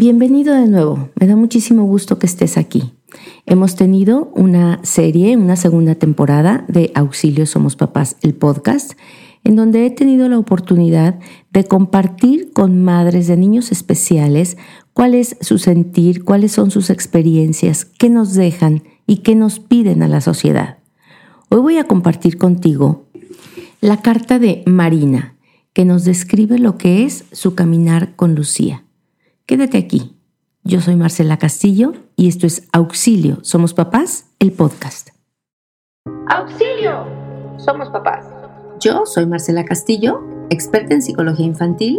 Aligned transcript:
Bienvenido 0.00 0.54
de 0.54 0.66
nuevo, 0.66 1.10
me 1.20 1.26
da 1.26 1.36
muchísimo 1.36 1.84
gusto 1.84 2.18
que 2.18 2.24
estés 2.24 2.56
aquí. 2.56 2.94
Hemos 3.44 3.76
tenido 3.76 4.32
una 4.34 4.80
serie, 4.82 5.36
una 5.36 5.56
segunda 5.56 5.94
temporada 5.94 6.64
de 6.68 6.90
Auxilio 6.94 7.44
Somos 7.44 7.76
Papás, 7.76 8.16
el 8.22 8.32
podcast, 8.32 8.92
en 9.44 9.56
donde 9.56 9.84
he 9.84 9.90
tenido 9.90 10.26
la 10.30 10.38
oportunidad 10.38 11.18
de 11.52 11.64
compartir 11.64 12.50
con 12.54 12.82
madres 12.82 13.26
de 13.26 13.36
niños 13.36 13.72
especiales 13.72 14.56
cuál 14.94 15.14
es 15.14 15.36
su 15.42 15.58
sentir, 15.58 16.24
cuáles 16.24 16.52
son 16.52 16.70
sus 16.70 16.88
experiencias, 16.88 17.84
qué 17.84 18.08
nos 18.08 18.32
dejan 18.32 18.84
y 19.06 19.18
qué 19.18 19.34
nos 19.34 19.60
piden 19.60 20.02
a 20.02 20.08
la 20.08 20.22
sociedad. 20.22 20.78
Hoy 21.50 21.60
voy 21.60 21.76
a 21.76 21.84
compartir 21.84 22.38
contigo 22.38 23.04
la 23.82 23.98
carta 23.98 24.38
de 24.38 24.62
Marina, 24.64 25.36
que 25.74 25.84
nos 25.84 26.06
describe 26.06 26.58
lo 26.58 26.78
que 26.78 27.04
es 27.04 27.26
su 27.32 27.54
caminar 27.54 28.16
con 28.16 28.34
Lucía. 28.34 28.82
Quédate 29.50 29.78
aquí. 29.78 30.16
Yo 30.62 30.80
soy 30.80 30.94
Marcela 30.94 31.36
Castillo 31.36 31.94
y 32.14 32.28
esto 32.28 32.46
es 32.46 32.68
Auxilio, 32.72 33.38
Somos 33.42 33.74
Papás, 33.74 34.26
el 34.38 34.52
podcast. 34.52 35.08
Auxilio, 36.28 37.04
Somos 37.58 37.88
Papás. 37.90 38.24
Yo 38.78 39.06
soy 39.06 39.26
Marcela 39.26 39.64
Castillo, 39.64 40.20
experta 40.50 40.94
en 40.94 41.02
psicología 41.02 41.46
infantil 41.46 41.98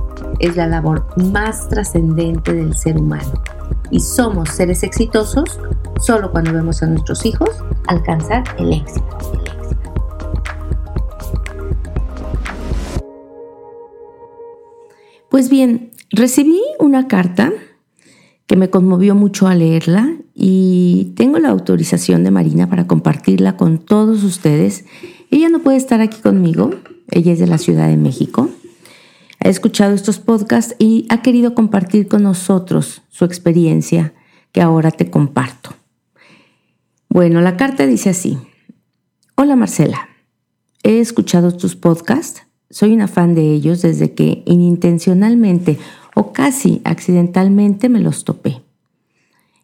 es 0.41 0.55
la 0.55 0.67
labor 0.67 1.05
más 1.31 1.69
trascendente 1.69 2.53
del 2.53 2.75
ser 2.75 2.97
humano. 2.97 3.31
Y 3.91 3.99
somos 3.99 4.49
seres 4.49 4.83
exitosos 4.83 5.59
solo 5.99 6.31
cuando 6.31 6.51
vemos 6.53 6.81
a 6.83 6.87
nuestros 6.87 7.25
hijos 7.25 7.49
alcanzar 7.87 8.43
el 8.57 8.73
éxito. 8.73 9.07
Pues 15.29 15.49
bien, 15.49 15.91
recibí 16.09 16.59
una 16.79 17.07
carta 17.07 17.53
que 18.47 18.57
me 18.57 18.69
conmovió 18.69 19.15
mucho 19.15 19.47
al 19.47 19.59
leerla 19.59 20.13
y 20.33 21.13
tengo 21.15 21.39
la 21.39 21.47
autorización 21.49 22.25
de 22.25 22.31
Marina 22.31 22.69
para 22.69 22.85
compartirla 22.85 23.55
con 23.55 23.77
todos 23.77 24.23
ustedes. 24.25 24.83
Ella 25.29 25.47
no 25.47 25.59
puede 25.59 25.77
estar 25.77 26.01
aquí 26.01 26.19
conmigo, 26.19 26.71
ella 27.11 27.31
es 27.31 27.39
de 27.39 27.47
la 27.47 27.57
Ciudad 27.57 27.87
de 27.87 27.95
México, 27.95 28.49
ha 29.43 29.49
escuchado 29.49 29.95
estos 29.95 30.19
podcasts 30.19 30.75
y 30.77 31.07
ha 31.09 31.21
querido 31.21 31.55
compartir 31.55 32.07
con 32.07 32.23
nosotros 32.23 33.01
su 33.09 33.25
experiencia 33.25 34.13
que 34.51 34.61
ahora 34.61 34.91
te 34.91 35.09
comparto. 35.09 35.71
Bueno, 37.09 37.41
la 37.41 37.57
carta 37.57 37.87
dice 37.87 38.11
así. 38.11 38.37
Hola 39.35 39.55
Marcela, 39.55 40.09
he 40.83 40.99
escuchado 40.99 41.57
tus 41.57 41.75
podcasts, 41.75 42.43
soy 42.69 42.93
una 42.93 43.07
fan 43.07 43.33
de 43.33 43.51
ellos 43.51 43.81
desde 43.81 44.13
que 44.13 44.43
inintencionalmente 44.45 45.79
o 46.15 46.33
casi 46.33 46.81
accidentalmente 46.83 47.89
me 47.89 47.99
los 47.99 48.23
topé. 48.23 48.61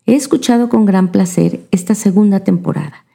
He 0.07 0.15
escuchado 0.15 0.69
con 0.69 0.85
gran 0.85 1.11
placer 1.11 1.67
esta 1.71 1.93
segunda 1.93 2.39
temporada 2.39 3.05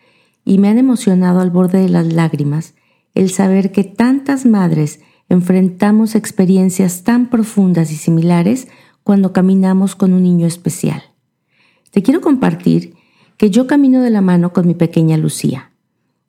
y 0.44 0.58
me 0.58 0.68
han 0.68 0.78
emocionado 0.78 1.40
al 1.40 1.50
borde 1.50 1.80
de 1.80 1.88
las 1.88 2.12
lágrimas 2.12 2.74
el 3.14 3.30
saber 3.30 3.72
que 3.72 3.82
tantas 3.82 4.46
madres 4.46 5.00
enfrentamos 5.32 6.14
experiencias 6.14 7.04
tan 7.04 7.30
profundas 7.30 7.90
y 7.90 7.96
similares 7.96 8.68
cuando 9.02 9.32
caminamos 9.32 9.96
con 9.96 10.12
un 10.12 10.22
niño 10.22 10.46
especial. 10.46 11.02
Te 11.90 12.02
quiero 12.02 12.20
compartir 12.20 12.94
que 13.38 13.50
yo 13.50 13.66
camino 13.66 14.02
de 14.02 14.10
la 14.10 14.20
mano 14.20 14.52
con 14.52 14.66
mi 14.66 14.74
pequeña 14.74 15.16
Lucía, 15.16 15.72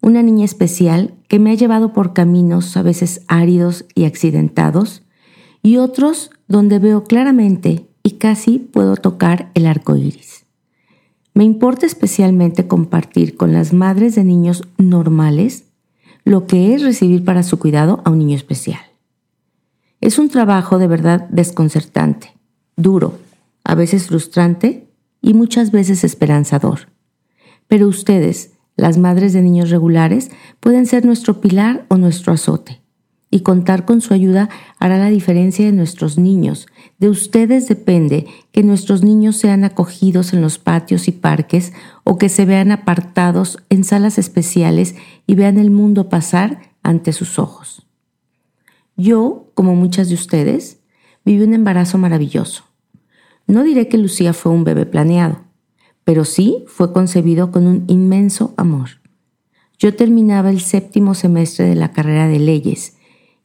una 0.02 0.24
niña 0.24 0.46
especial 0.46 1.16
que 1.28 1.38
me 1.38 1.52
ha 1.52 1.56
llevado 1.56 1.92
por 1.92 2.14
caminos 2.14 2.78
a 2.78 2.82
veces 2.82 3.24
áridos 3.28 3.86
y 3.94 4.06
accidentados 4.06 5.04
y 5.62 5.78
otros 5.78 6.32
donde 6.48 6.80
veo 6.80 7.04
claramente 7.04 7.90
y 8.04 8.12
casi 8.12 8.58
puedo 8.58 8.96
tocar 8.96 9.52
el 9.54 9.68
arco 9.68 9.98
iris. 9.98 10.46
Me 11.34 11.44
importa 11.44 11.86
especialmente 11.86 12.68
compartir 12.68 13.36
con 13.36 13.52
las 13.52 13.74
madres 13.74 14.16
de 14.16 14.24
niños 14.24 14.64
normales 14.78 15.66
lo 16.24 16.48
que 16.48 16.74
es 16.74 16.84
recibir 16.84 17.26
para 17.26 17.44
su 17.44 17.60
cuidado 17.60 18.02
a 18.06 18.10
un 18.10 18.20
niño 18.20 18.38
especial. 18.38 18.93
Es 20.04 20.20
un 20.20 20.28
trabajo 20.28 20.80
de 20.80 20.88
verdad 20.88 21.30
desconcertante, 21.30 22.36
duro, 22.76 23.20
a 23.64 23.74
veces 23.74 24.08
frustrante 24.08 24.90
y 25.22 25.34
muchas 25.34 25.72
veces 25.72 26.04
esperanzador. 26.04 26.90
Pero 27.70 27.88
ustedes, 27.88 28.52
las 28.76 28.98
madres 28.98 29.32
de 29.32 29.42
niños 29.42 29.70
regulares, 29.70 30.30
pueden 30.60 30.88
ser 30.88 31.06
nuestro 31.06 31.40
pilar 31.40 31.86
o 31.88 31.96
nuestro 31.96 32.34
azote. 32.34 32.82
Y 33.32 33.44
contar 33.44 33.86
con 33.86 34.02
su 34.02 34.14
ayuda 34.14 34.50
hará 34.78 34.98
la 34.98 35.10
diferencia 35.10 35.66
de 35.66 35.72
nuestros 35.72 36.18
niños. 36.18 36.68
De 37.00 37.08
ustedes 37.08 37.70
depende 37.70 38.26
que 38.52 38.62
nuestros 38.62 39.06
niños 39.06 39.38
sean 39.38 39.64
acogidos 39.64 40.34
en 40.34 40.42
los 40.42 40.60
patios 40.60 41.08
y 41.08 41.14
parques 41.14 41.72
o 42.04 42.18
que 42.18 42.28
se 42.28 42.44
vean 42.44 42.74
apartados 42.74 43.64
en 43.70 43.86
salas 43.86 44.18
especiales 44.18 44.96
y 45.28 45.36
vean 45.36 45.58
el 45.58 45.72
mundo 45.72 46.10
pasar 46.10 46.74
ante 46.84 47.14
sus 47.14 47.40
ojos. 47.40 47.88
Yo, 48.96 49.52
como 49.54 49.76
muchas 49.76 50.10
de 50.10 50.16
ustedes, 50.16 50.80
viví 51.26 51.44
un 51.44 51.54
embarazo 51.54 51.98
maravilloso. 51.98 52.64
No 53.48 53.64
diré 53.64 53.88
que 53.88 53.98
Lucía 53.98 54.34
fue 54.34 54.52
un 54.52 54.64
bebé 54.64 54.86
planeado, 54.86 55.40
pero 56.04 56.26
sí 56.26 56.64
fue 56.68 56.94
concebido 56.94 57.52
con 57.52 57.68
un 57.68 57.86
inmenso 57.88 58.54
amor. 58.58 58.90
Yo 59.80 59.96
terminaba 59.96 60.50
el 60.50 60.62
séptimo 60.62 61.14
semestre 61.14 61.66
de 61.66 61.76
la 61.76 61.92
carrera 61.92 62.28
de 62.28 62.40
leyes 62.40 62.96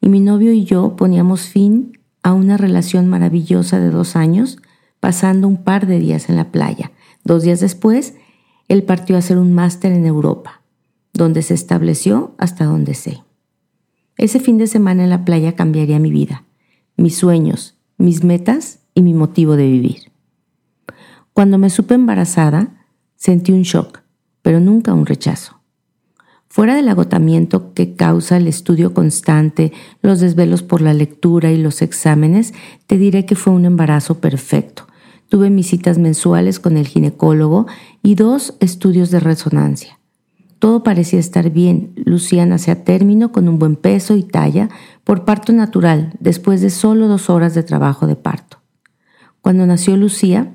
y 0.01 0.09
mi 0.09 0.21
novio 0.21 0.53
y 0.53 0.65
yo 0.65 0.97
poníamos 0.97 1.43
fin 1.43 1.99
a 2.23 2.33
una 2.33 2.57
relación 2.57 3.09
maravillosa 3.09 3.81
de 3.81 3.91
dos 3.91 4.15
años 4.15 4.59
pasando 5.01 5.49
un 5.49 5.65
par 5.65 5.87
de 5.87 5.99
días 5.99 6.29
en 6.29 6.37
la 6.37 6.53
playa. 6.53 6.93
Dos 7.25 7.43
días 7.43 7.61
después, 7.61 8.15
él 8.69 8.83
partió 8.83 9.17
a 9.17 9.21
hacer 9.21 9.39
un 9.39 9.55
máster 9.55 9.93
en 9.93 10.07
Europa, 10.07 10.63
donde 11.13 11.43
se 11.43 11.55
estableció 11.55 12.35
hasta 12.39 12.65
donde 12.65 12.95
sé. 12.95 13.23
Ese 14.19 14.41
fin 14.41 14.59
de 14.59 14.67
semana 14.67 15.05
en 15.05 15.11
la 15.11 15.25
playa 15.25 15.55
cambiaría 15.55 16.01
mi 16.01 16.11
vida, 16.11 16.45
mis 16.97 17.17
sueños, 17.17 17.79
mis 17.99 18.25
metas 18.25 18.81
y 18.93 19.03
mi 19.03 19.15
motivo 19.15 19.55
de 19.55 19.69
vivir. 19.69 20.11
Cuando 21.33 21.57
me 21.57 21.71
supe 21.71 21.95
embarazada, 21.95 22.85
sentí 23.15 23.53
un 23.53 23.63
shock, 23.63 24.01
pero 24.43 24.59
nunca 24.59 24.93
un 24.93 25.07
rechazo. 25.07 25.61
Fuera 26.49 26.75
del 26.75 26.89
agotamiento 26.89 27.73
que 27.75 27.95
causa 27.95 28.37
el 28.37 28.49
estudio 28.49 28.93
constante, 28.93 29.73
los 30.03 30.19
desvelos 30.19 30.65
por 30.65 30.81
la 30.81 30.95
lectura 30.95 31.53
y 31.53 31.59
los 31.59 31.81
exámenes, 31.81 32.55
te 32.89 32.99
diré 32.99 33.25
que 33.25 33.37
fue 33.37 33.53
un 33.53 33.67
embarazo 33.67 34.19
perfecto. 34.19 34.89
Tuve 35.29 35.49
mis 35.49 35.69
citas 35.69 35.99
mensuales 35.99 36.59
con 36.59 36.77
el 36.77 36.89
ginecólogo 36.89 37.69
y 38.03 38.17
dos 38.17 38.57
estudios 38.59 39.13
de 39.13 39.21
resonancia. 39.21 39.98
Todo 40.59 40.83
parecía 40.83 41.21
estar 41.21 41.51
bien. 41.51 41.93
Lucía 41.97 42.45
nació 42.45 42.73
a 42.73 42.77
término 42.77 43.31
con 43.31 43.49
un 43.49 43.59
buen 43.59 43.77
peso 43.77 44.17
y 44.17 44.25
talla 44.25 44.69
por 45.05 45.25
parto 45.25 45.53
natural 45.53 46.13
después 46.19 46.61
de 46.61 46.71
solo 46.71 47.07
dos 47.07 47.31
horas 47.31 47.55
de 47.55 47.63
trabajo 47.63 48.07
de 48.07 48.17
parto. 48.17 48.59
Cuando 49.41 49.67
nació 49.67 49.97
Lucía, 49.97 50.53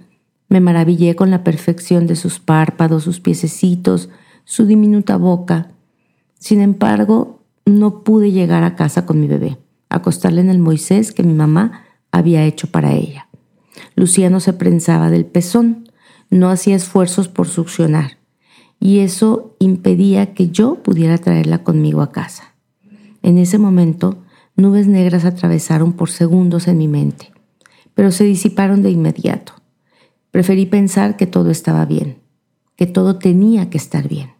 me 0.49 0.59
maravillé 0.59 1.15
con 1.15 1.31
la 1.31 1.43
perfección 1.43 2.05
de 2.05 2.15
sus 2.15 2.39
párpados, 2.39 3.03
sus 3.03 3.21
piececitos, 3.21 4.09
su 4.43 4.65
diminuta 4.65 5.15
boca. 5.15 5.71
Sin 6.37 6.59
embargo, 6.59 7.39
no 7.65 8.03
pude 8.03 8.31
llegar 8.31 8.63
a 8.63 8.75
casa 8.75 9.05
con 9.05 9.21
mi 9.21 9.27
bebé, 9.27 9.57
acostarle 9.89 10.41
en 10.41 10.49
el 10.49 10.59
Moisés 10.59 11.13
que 11.13 11.23
mi 11.23 11.33
mamá 11.33 11.85
había 12.11 12.43
hecho 12.43 12.67
para 12.67 12.91
ella. 12.91 13.29
Lucía 13.95 14.29
no 14.29 14.41
se 14.41 14.51
prensaba 14.51 15.09
del 15.09 15.25
pezón, 15.25 15.89
no 16.29 16.49
hacía 16.49 16.75
esfuerzos 16.75 17.29
por 17.29 17.47
succionar 17.47 18.22
y 18.83 18.99
eso 18.99 19.55
impedía 19.59 20.33
que 20.33 20.49
yo 20.49 20.83
pudiera 20.83 21.17
traerla 21.17 21.63
conmigo 21.63 22.01
a 22.01 22.11
casa. 22.11 22.53
En 23.21 23.37
ese 23.37 23.57
momento, 23.57 24.17
nubes 24.57 24.87
negras 24.87 25.23
atravesaron 25.23 25.93
por 25.93 26.09
segundos 26.09 26.67
en 26.67 26.79
mi 26.79 26.89
mente, 26.89 27.31
pero 27.93 28.11
se 28.11 28.25
disiparon 28.25 28.83
de 28.83 28.91
inmediato. 28.91 29.53
Preferí 30.31 30.65
pensar 30.65 31.15
que 31.15 31.27
todo 31.27 31.49
estaba 31.49 31.85
bien, 31.85 32.17
que 32.75 32.85
todo 32.85 33.15
tenía 33.15 33.69
que 33.69 33.77
estar 33.77 34.09
bien. 34.09 34.31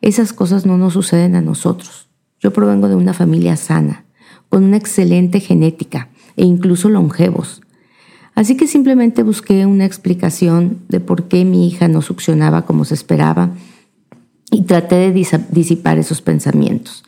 Esas 0.00 0.32
cosas 0.32 0.66
no 0.66 0.76
nos 0.76 0.94
suceden 0.94 1.36
a 1.36 1.40
nosotros. 1.40 2.08
Yo 2.40 2.52
provengo 2.52 2.88
de 2.88 2.96
una 2.96 3.14
familia 3.14 3.54
sana, 3.54 4.06
con 4.48 4.64
una 4.64 4.76
excelente 4.76 5.38
genética 5.38 6.08
e 6.34 6.44
incluso 6.44 6.88
longevos. 6.88 7.60
Así 8.38 8.56
que 8.56 8.68
simplemente 8.68 9.24
busqué 9.24 9.66
una 9.66 9.84
explicación 9.84 10.78
de 10.88 11.00
por 11.00 11.26
qué 11.26 11.44
mi 11.44 11.66
hija 11.66 11.88
no 11.88 12.02
succionaba 12.02 12.66
como 12.66 12.84
se 12.84 12.94
esperaba 12.94 13.50
y 14.52 14.62
traté 14.62 14.94
de 14.94 15.40
disipar 15.50 15.98
esos 15.98 16.22
pensamientos. 16.22 17.02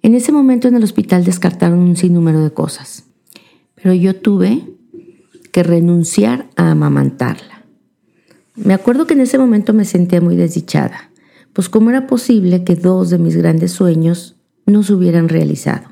En 0.00 0.14
ese 0.14 0.32
momento 0.32 0.66
en 0.66 0.76
el 0.76 0.82
hospital 0.82 1.24
descartaron 1.24 1.78
un 1.78 1.98
sinnúmero 1.98 2.42
de 2.42 2.52
cosas, 2.52 3.04
pero 3.74 3.92
yo 3.92 4.16
tuve 4.16 4.62
que 5.52 5.62
renunciar 5.62 6.48
a 6.56 6.70
amamantarla. 6.70 7.66
Me 8.54 8.72
acuerdo 8.72 9.06
que 9.06 9.12
en 9.12 9.20
ese 9.20 9.36
momento 9.36 9.74
me 9.74 9.84
sentía 9.84 10.22
muy 10.22 10.36
desdichada, 10.36 11.10
pues 11.52 11.68
cómo 11.68 11.90
era 11.90 12.06
posible 12.06 12.64
que 12.64 12.76
dos 12.76 13.10
de 13.10 13.18
mis 13.18 13.36
grandes 13.36 13.72
sueños 13.72 14.36
no 14.64 14.84
se 14.84 14.94
hubieran 14.94 15.28
realizado, 15.28 15.88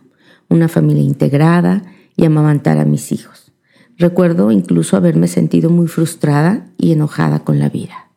una 0.49 0.69
familia 0.69 1.03
integrada 1.03 1.83
y 2.17 2.25
amamantar 2.25 2.79
a 2.79 2.87
mis 2.87 3.13
hijos. 3.13 3.52
Recuerdo 3.99 4.51
incluso 4.51 4.97
haberme 4.97 5.29
sentido 5.29 5.71
muy 5.71 5.89
frustrada 5.89 6.67
y 6.79 6.93
enojada 6.93 7.41
con 7.41 7.59
la 7.59 7.69
vida. 7.69 8.09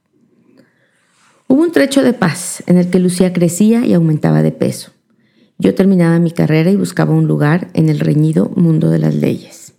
Hubo 1.48 1.62
un 1.62 1.72
trecho 1.72 2.02
de 2.02 2.14
paz 2.14 2.64
en 2.66 2.78
el 2.78 2.90
que 2.90 3.00
Lucía 3.00 3.34
crecía 3.34 3.86
y 3.86 3.94
aumentaba 3.94 4.42
de 4.42 4.52
peso. 4.52 4.92
Yo 5.58 5.76
terminaba 5.76 6.20
mi 6.20 6.32
carrera 6.32 6.72
y 6.72 6.76
buscaba 6.76 7.14
un 7.14 7.28
lugar 7.28 7.70
en 7.74 7.90
el 7.90 8.00
reñido 8.00 8.52
mundo 8.56 8.90
de 8.90 9.00
las 9.00 9.16
leyes. 9.16 9.74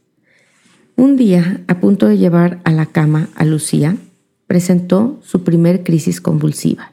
Un 0.96 1.16
día, 1.16 1.62
a 1.68 1.80
punto 1.80 2.06
de 2.06 2.16
llevar 2.16 2.60
a 2.64 2.70
la 2.70 2.86
cama 2.86 3.28
a 3.34 3.44
Lucía, 3.44 3.96
presentó 4.46 5.18
su 5.22 5.44
primer 5.44 5.82
crisis 5.82 6.20
convulsiva. 6.20 6.92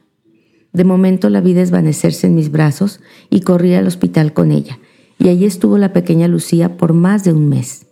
De 0.73 0.83
momento 0.83 1.29
la 1.29 1.39
vi 1.39 1.53
desvanecerse 1.53 2.27
en 2.27 2.35
mis 2.35 2.51
brazos 2.51 2.99
y 3.29 3.41
corrí 3.41 3.75
al 3.75 3.87
hospital 3.87 4.33
con 4.33 4.51
ella, 4.51 4.79
y 5.19 5.29
allí 5.29 5.45
estuvo 5.45 5.77
la 5.77 5.93
pequeña 5.93 6.27
Lucía 6.27 6.77
por 6.77 6.93
más 6.93 7.23
de 7.23 7.31
un 7.31 7.47
mes. 7.47 7.85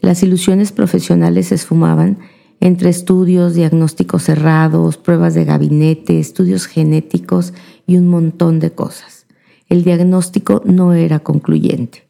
Las 0.00 0.22
ilusiones 0.22 0.72
profesionales 0.72 1.48
se 1.48 1.54
esfumaban 1.56 2.18
entre 2.60 2.90
estudios, 2.90 3.54
diagnósticos 3.54 4.24
cerrados, 4.24 4.96
pruebas 4.96 5.34
de 5.34 5.44
gabinete, 5.44 6.18
estudios 6.18 6.66
genéticos 6.66 7.52
y 7.86 7.96
un 7.96 8.08
montón 8.08 8.60
de 8.60 8.72
cosas. 8.72 9.26
El 9.68 9.82
diagnóstico 9.84 10.62
no 10.64 10.92
era 10.92 11.20
concluyente, 11.20 12.08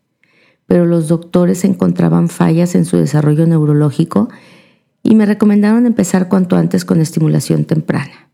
pero 0.67 0.85
los 0.85 1.09
doctores 1.09 1.65
encontraban 1.65 2.29
fallas 2.29 2.75
en 2.75 2.85
su 2.85 2.97
desarrollo 2.97 3.47
neurológico 3.47 4.29
y 5.03 5.15
me 5.15 5.27
recomendaron 5.27 5.87
empezar 5.87 6.29
cuanto 6.29 6.57
antes 6.57 6.85
con 6.85 7.01
estimulación 7.01 7.65
temprana. 7.65 8.31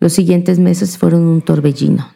Los 0.00 0.12
siguientes 0.12 0.58
meses 0.58 0.98
fueron 0.98 1.22
un 1.22 1.40
torbellino, 1.42 2.08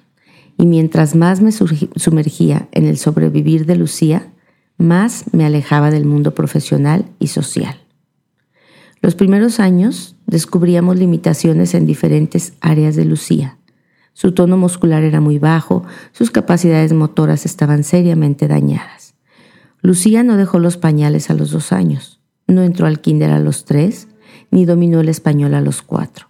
y 0.59 0.67
mientras 0.67 1.15
más 1.15 1.41
me 1.41 1.53
sumergía 1.53 2.69
en 2.73 2.85
el 2.85 2.99
sobrevivir 2.99 3.65
de 3.67 3.77
Lucía, 3.77 4.33
más 4.79 5.25
me 5.33 5.45
alejaba 5.45 5.91
del 5.91 6.07
mundo 6.07 6.35
profesional 6.35 7.05
y 7.19 7.27
social. 7.27 7.77
Los 9.01 9.15
primeros 9.15 9.61
años 9.61 10.17
descubríamos 10.27 10.97
limitaciones 10.97 11.75
en 11.75 11.87
diferentes 11.87 12.55
áreas 12.61 12.97
de 12.97 13.05
Lucía. 13.05 13.59
Su 14.13 14.33
tono 14.33 14.57
muscular 14.57 15.05
era 15.05 15.21
muy 15.21 15.39
bajo, 15.39 15.85
sus 16.13 16.31
capacidades 16.31 16.93
motoras 16.93 17.45
estaban 17.45 17.85
seriamente 17.85 18.49
dañadas. 18.49 19.15
Lucía 19.81 20.25
no 20.25 20.37
dejó 20.37 20.59
los 20.59 20.77
pañales 20.77 21.31
a 21.31 21.35
los 21.35 21.53
dos 21.53 21.73
años, 21.73 22.21
no 22.49 22.63
entró 22.63 22.87
al 22.87 23.01
kinder 23.01 23.31
a 23.31 23.39
los 23.39 23.65
tres, 23.65 24.09
ni 24.51 24.65
dominó 24.65 25.01
el 25.01 25.09
español 25.09 25.55
a 25.55 25.61
los 25.61 25.83
cuatro. 25.83 26.29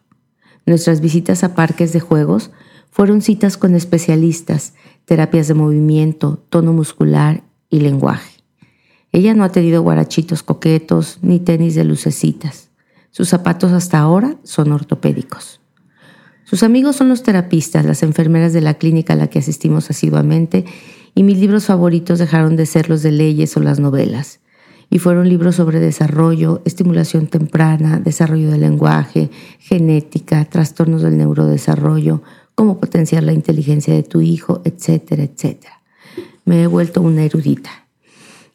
Nuestras 0.66 1.00
visitas 1.00 1.44
a 1.44 1.54
parques 1.54 1.94
de 1.94 2.00
juegos 2.00 2.50
fueron 2.90 3.22
citas 3.22 3.56
con 3.56 3.74
especialistas, 3.74 4.74
terapias 5.06 5.48
de 5.48 5.54
movimiento, 5.54 6.44
tono 6.50 6.74
muscular 6.74 7.42
y 7.70 7.80
lenguaje. 7.80 8.37
Ella 9.12 9.34
no 9.34 9.44
ha 9.44 9.52
tenido 9.52 9.82
guarachitos 9.82 10.42
coquetos 10.42 11.18
ni 11.22 11.40
tenis 11.40 11.74
de 11.74 11.84
lucecitas. 11.84 12.70
Sus 13.10 13.28
zapatos 13.28 13.72
hasta 13.72 13.98
ahora 13.98 14.36
son 14.44 14.72
ortopédicos. 14.72 15.60
Sus 16.44 16.62
amigos 16.62 16.96
son 16.96 17.08
los 17.08 17.22
terapistas, 17.22 17.84
las 17.84 18.02
enfermeras 18.02 18.52
de 18.52 18.60
la 18.60 18.74
clínica 18.74 19.14
a 19.14 19.16
la 19.16 19.28
que 19.28 19.38
asistimos 19.38 19.90
asiduamente, 19.90 20.64
y 21.14 21.22
mis 21.22 21.38
libros 21.38 21.66
favoritos 21.66 22.18
dejaron 22.18 22.56
de 22.56 22.64
ser 22.64 22.88
los 22.88 23.02
de 23.02 23.12
leyes 23.12 23.56
o 23.56 23.60
las 23.60 23.80
novelas. 23.80 24.40
Y 24.88 24.98
fueron 24.98 25.28
libros 25.28 25.56
sobre 25.56 25.80
desarrollo, 25.80 26.62
estimulación 26.64 27.26
temprana, 27.26 27.98
desarrollo 27.98 28.50
del 28.50 28.62
lenguaje, 28.62 29.30
genética, 29.58 30.44
trastornos 30.46 31.02
del 31.02 31.18
neurodesarrollo, 31.18 32.22
cómo 32.54 32.78
potenciar 32.78 33.24
la 33.24 33.32
inteligencia 33.32 33.92
de 33.92 34.02
tu 34.02 34.20
hijo, 34.20 34.62
etcétera, 34.64 35.24
etcétera. 35.24 35.82
Me 36.44 36.62
he 36.62 36.66
vuelto 36.66 37.02
una 37.02 37.24
erudita. 37.24 37.87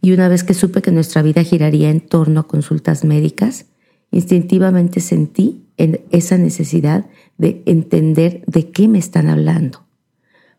Y 0.04 0.12
una 0.12 0.28
vez 0.28 0.44
que 0.44 0.54
supe 0.54 0.82
que 0.82 0.92
nuestra 0.92 1.22
vida 1.22 1.44
giraría 1.44 1.90
en 1.90 2.02
torno 2.02 2.42
a 2.42 2.48
consultas 2.48 3.06
médicas, 3.06 3.68
instintivamente 4.12 5.00
sentí 5.00 5.64
esa 5.78 6.38
necesidad 6.38 7.06
de 7.38 7.64
entender 7.66 8.44
de 8.46 8.70
qué 8.70 8.90
me 8.90 9.00
están 9.00 9.30
hablando. 9.30 9.86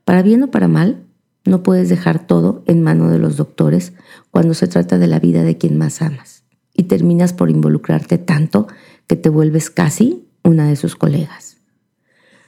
Para 0.06 0.22
bien 0.22 0.42
o 0.44 0.50
para 0.50 0.66
mal, 0.66 1.04
no 1.44 1.62
puedes 1.62 1.90
dejar 1.90 2.26
todo 2.26 2.64
en 2.66 2.80
mano 2.80 3.10
de 3.10 3.18
los 3.18 3.36
doctores 3.36 3.92
cuando 4.30 4.54
se 4.54 4.66
trata 4.66 4.96
de 4.96 5.08
la 5.08 5.20
vida 5.20 5.42
de 5.42 5.58
quien 5.58 5.76
más 5.76 6.00
amas 6.00 6.44
y 6.72 6.84
terminas 6.84 7.34
por 7.34 7.50
involucrarte 7.50 8.16
tanto 8.16 8.66
que 9.06 9.16
te 9.16 9.28
vuelves 9.28 9.68
casi 9.68 10.24
una 10.42 10.68
de 10.68 10.76
sus 10.76 10.96
colegas. 10.96 11.58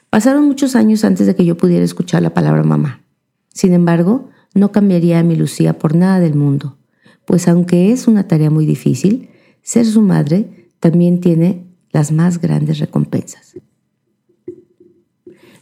Pasaron 0.08 0.46
muchos 0.46 0.74
años 0.74 1.04
antes 1.04 1.26
de 1.26 1.36
que 1.36 1.44
yo 1.44 1.58
pudiera 1.58 1.84
escuchar 1.84 2.22
la 2.22 2.32
palabra 2.32 2.62
mamá. 2.62 3.02
Sin 3.52 3.74
embargo, 3.74 4.30
no 4.54 4.72
cambiaría 4.72 5.18
a 5.18 5.24
mi 5.24 5.36
Lucía 5.36 5.78
por 5.78 5.94
nada 5.94 6.20
del 6.20 6.34
mundo 6.34 6.78
pues 7.26 7.48
aunque 7.48 7.92
es 7.92 8.08
una 8.08 8.26
tarea 8.26 8.50
muy 8.50 8.64
difícil, 8.64 9.28
ser 9.60 9.84
su 9.84 10.00
madre 10.00 10.68
también 10.80 11.20
tiene 11.20 11.66
las 11.90 12.12
más 12.12 12.40
grandes 12.40 12.78
recompensas. 12.78 13.54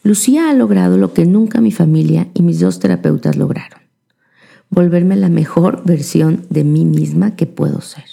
Lucía 0.02 0.50
ha 0.50 0.52
logrado 0.52 0.99
lo 0.99 1.14
que 1.14 1.25
nunca 1.25 1.62
mi 1.62 1.72
familia 1.72 2.28
y 2.34 2.43
mis 2.43 2.61
dos 2.61 2.78
terapeutas 2.78 3.37
lograron, 3.37 3.81
volverme 4.69 5.16
la 5.16 5.31
mejor 5.31 5.82
versión 5.84 6.44
de 6.50 6.64
mí 6.64 6.84
misma 6.84 7.34
que 7.34 7.46
puedo 7.46 7.81
ser. 7.81 8.05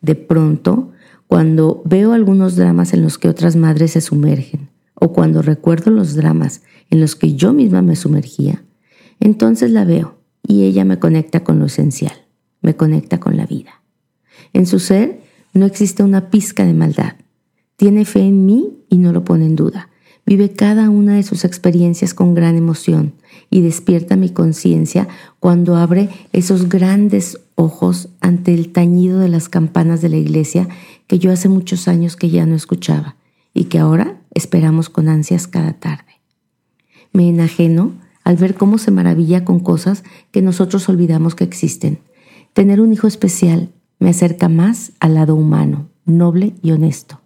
De 0.00 0.14
pronto, 0.14 0.92
cuando 1.26 1.82
veo 1.84 2.12
algunos 2.12 2.56
dramas 2.56 2.94
en 2.94 3.02
los 3.02 3.18
que 3.18 3.28
otras 3.28 3.56
madres 3.56 3.92
se 3.92 4.00
sumergen, 4.00 4.70
o 4.94 5.12
cuando 5.12 5.42
recuerdo 5.42 5.90
los 5.90 6.14
dramas 6.14 6.62
en 6.88 7.00
los 7.00 7.16
que 7.16 7.34
yo 7.34 7.52
misma 7.52 7.82
me 7.82 7.96
sumergía, 7.96 8.64
entonces 9.20 9.70
la 9.70 9.84
veo 9.84 10.16
y 10.42 10.62
ella 10.62 10.86
me 10.86 10.98
conecta 10.98 11.44
con 11.44 11.58
lo 11.58 11.66
esencial 11.66 12.23
me 12.64 12.74
conecta 12.74 13.20
con 13.20 13.36
la 13.36 13.46
vida. 13.46 13.82
En 14.52 14.66
su 14.66 14.80
ser 14.80 15.20
no 15.52 15.66
existe 15.66 16.02
una 16.02 16.30
pizca 16.30 16.64
de 16.64 16.74
maldad. 16.74 17.14
Tiene 17.76 18.04
fe 18.04 18.20
en 18.20 18.46
mí 18.46 18.78
y 18.88 18.98
no 18.98 19.12
lo 19.12 19.22
pone 19.22 19.46
en 19.46 19.54
duda. 19.54 19.90
Vive 20.26 20.52
cada 20.52 20.88
una 20.88 21.14
de 21.16 21.22
sus 21.22 21.44
experiencias 21.44 22.14
con 22.14 22.34
gran 22.34 22.56
emoción 22.56 23.12
y 23.50 23.60
despierta 23.60 24.16
mi 24.16 24.30
conciencia 24.30 25.06
cuando 25.38 25.76
abre 25.76 26.08
esos 26.32 26.70
grandes 26.70 27.38
ojos 27.56 28.08
ante 28.20 28.54
el 28.54 28.72
tañido 28.72 29.18
de 29.20 29.28
las 29.28 29.50
campanas 29.50 30.00
de 30.00 30.08
la 30.08 30.16
iglesia 30.16 30.68
que 31.06 31.18
yo 31.18 31.30
hace 31.30 31.48
muchos 31.50 31.86
años 31.86 32.16
que 32.16 32.30
ya 32.30 32.46
no 32.46 32.54
escuchaba 32.54 33.16
y 33.52 33.64
que 33.64 33.78
ahora 33.78 34.18
esperamos 34.32 34.88
con 34.88 35.08
ansias 35.08 35.46
cada 35.46 35.74
tarde. 35.74 36.20
Me 37.12 37.28
enajeno 37.28 37.92
al 38.24 38.36
ver 38.36 38.54
cómo 38.54 38.78
se 38.78 38.90
maravilla 38.90 39.44
con 39.44 39.60
cosas 39.60 40.02
que 40.30 40.40
nosotros 40.40 40.88
olvidamos 40.88 41.34
que 41.34 41.44
existen 41.44 41.98
Tener 42.54 42.80
un 42.80 42.92
hijo 42.92 43.08
especial 43.08 43.72
me 43.98 44.10
acerca 44.10 44.48
más 44.48 44.92
al 45.00 45.14
lado 45.14 45.34
humano, 45.34 45.88
noble 46.04 46.54
y 46.62 46.70
honesto, 46.70 47.20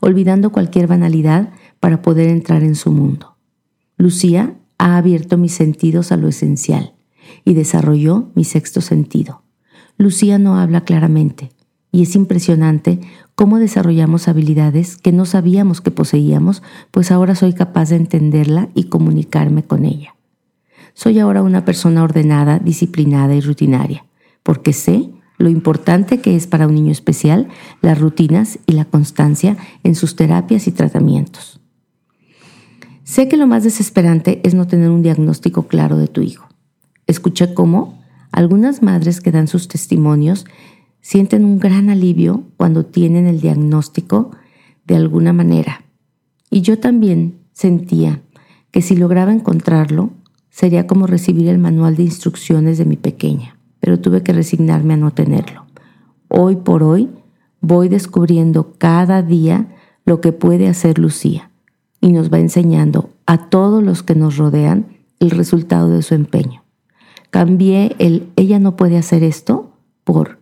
olvidando 0.00 0.50
cualquier 0.50 0.86
banalidad 0.86 1.50
para 1.78 2.00
poder 2.00 2.30
entrar 2.30 2.62
en 2.62 2.74
su 2.74 2.90
mundo. 2.90 3.36
Lucía 3.98 4.54
ha 4.78 4.96
abierto 4.96 5.36
mis 5.36 5.52
sentidos 5.52 6.10
a 6.10 6.16
lo 6.16 6.26
esencial 6.26 6.94
y 7.44 7.52
desarrolló 7.52 8.30
mi 8.34 8.44
sexto 8.44 8.80
sentido. 8.80 9.42
Lucía 9.98 10.38
no 10.38 10.56
habla 10.56 10.84
claramente 10.84 11.50
y 11.90 12.00
es 12.00 12.16
impresionante 12.16 12.98
cómo 13.34 13.58
desarrollamos 13.58 14.26
habilidades 14.26 14.96
que 14.96 15.12
no 15.12 15.26
sabíamos 15.26 15.82
que 15.82 15.90
poseíamos, 15.90 16.62
pues 16.90 17.10
ahora 17.10 17.34
soy 17.34 17.52
capaz 17.52 17.90
de 17.90 17.96
entenderla 17.96 18.70
y 18.74 18.84
comunicarme 18.84 19.64
con 19.64 19.84
ella. 19.84 20.14
Soy 20.94 21.18
ahora 21.18 21.42
una 21.42 21.66
persona 21.66 22.02
ordenada, 22.02 22.58
disciplinada 22.58 23.34
y 23.34 23.42
rutinaria 23.42 24.06
porque 24.42 24.72
sé 24.72 25.10
lo 25.38 25.48
importante 25.48 26.20
que 26.20 26.36
es 26.36 26.46
para 26.46 26.66
un 26.66 26.74
niño 26.74 26.92
especial 26.92 27.48
las 27.80 28.00
rutinas 28.00 28.58
y 28.66 28.72
la 28.72 28.84
constancia 28.84 29.56
en 29.82 29.94
sus 29.94 30.14
terapias 30.14 30.68
y 30.68 30.72
tratamientos. 30.72 31.60
Sé 33.02 33.28
que 33.28 33.36
lo 33.36 33.46
más 33.46 33.64
desesperante 33.64 34.40
es 34.44 34.54
no 34.54 34.66
tener 34.66 34.90
un 34.90 35.02
diagnóstico 35.02 35.64
claro 35.66 35.96
de 35.96 36.06
tu 36.06 36.22
hijo. 36.22 36.48
Escuché 37.06 37.54
cómo 37.54 38.00
algunas 38.30 38.82
madres 38.82 39.20
que 39.20 39.32
dan 39.32 39.48
sus 39.48 39.66
testimonios 39.66 40.46
sienten 41.00 41.44
un 41.44 41.58
gran 41.58 41.90
alivio 41.90 42.44
cuando 42.56 42.86
tienen 42.86 43.26
el 43.26 43.40
diagnóstico 43.40 44.30
de 44.86 44.94
alguna 44.94 45.32
manera. 45.32 45.84
Y 46.50 46.60
yo 46.60 46.78
también 46.78 47.40
sentía 47.52 48.22
que 48.70 48.80
si 48.80 48.96
lograba 48.96 49.32
encontrarlo, 49.32 50.10
sería 50.50 50.86
como 50.86 51.08
recibir 51.08 51.48
el 51.48 51.58
manual 51.58 51.96
de 51.96 52.04
instrucciones 52.04 52.78
de 52.78 52.84
mi 52.84 52.96
pequeña 52.96 53.56
pero 53.82 53.98
tuve 53.98 54.22
que 54.22 54.32
resignarme 54.32 54.94
a 54.94 54.96
no 54.96 55.10
tenerlo. 55.10 55.66
Hoy 56.28 56.54
por 56.54 56.84
hoy 56.84 57.10
voy 57.60 57.88
descubriendo 57.88 58.74
cada 58.78 59.22
día 59.22 59.74
lo 60.04 60.20
que 60.20 60.32
puede 60.32 60.68
hacer 60.68 61.00
Lucía 61.00 61.50
y 62.00 62.12
nos 62.12 62.32
va 62.32 62.38
enseñando 62.38 63.10
a 63.26 63.50
todos 63.50 63.82
los 63.82 64.04
que 64.04 64.14
nos 64.14 64.36
rodean 64.36 64.98
el 65.18 65.30
resultado 65.30 65.88
de 65.88 66.02
su 66.02 66.14
empeño. 66.14 66.62
Cambié 67.30 67.96
el 67.98 68.30
ella 68.36 68.60
no 68.60 68.76
puede 68.76 68.98
hacer 68.98 69.24
esto 69.24 69.72
por 70.04 70.38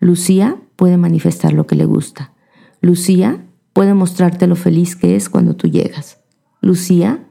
Lucía 0.00 0.56
puede 0.74 0.96
manifestar 0.96 1.52
lo 1.52 1.68
que 1.68 1.76
le 1.76 1.84
gusta. 1.84 2.32
Lucía 2.80 3.46
puede 3.72 3.94
mostrarte 3.94 4.48
lo 4.48 4.56
feliz 4.56 4.96
que 4.96 5.14
es 5.14 5.28
cuando 5.28 5.54
tú 5.54 5.68
llegas. 5.68 6.18
Lucía 6.60 7.24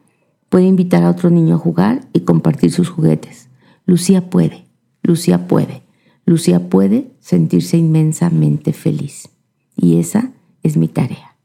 puede 0.47 0.67
invitar 0.67 1.03
a 1.03 1.09
otro 1.09 1.29
niño 1.29 1.55
a 1.55 1.59
jugar 1.59 2.07
y 2.13 2.21
compartir 2.21 2.71
sus 2.71 2.89
juguetes. 2.89 3.49
Lucía 3.85 4.29
puede, 4.29 4.68
Lucía 5.01 5.47
puede, 5.47 5.83
Lucía 6.25 6.69
puede 6.69 7.11
sentirse 7.19 7.77
inmensamente 7.77 8.73
feliz. 8.73 9.29
Y 9.75 9.99
esa 9.99 10.33
es 10.61 10.77
mi 10.77 10.87
tarea. 10.87 11.35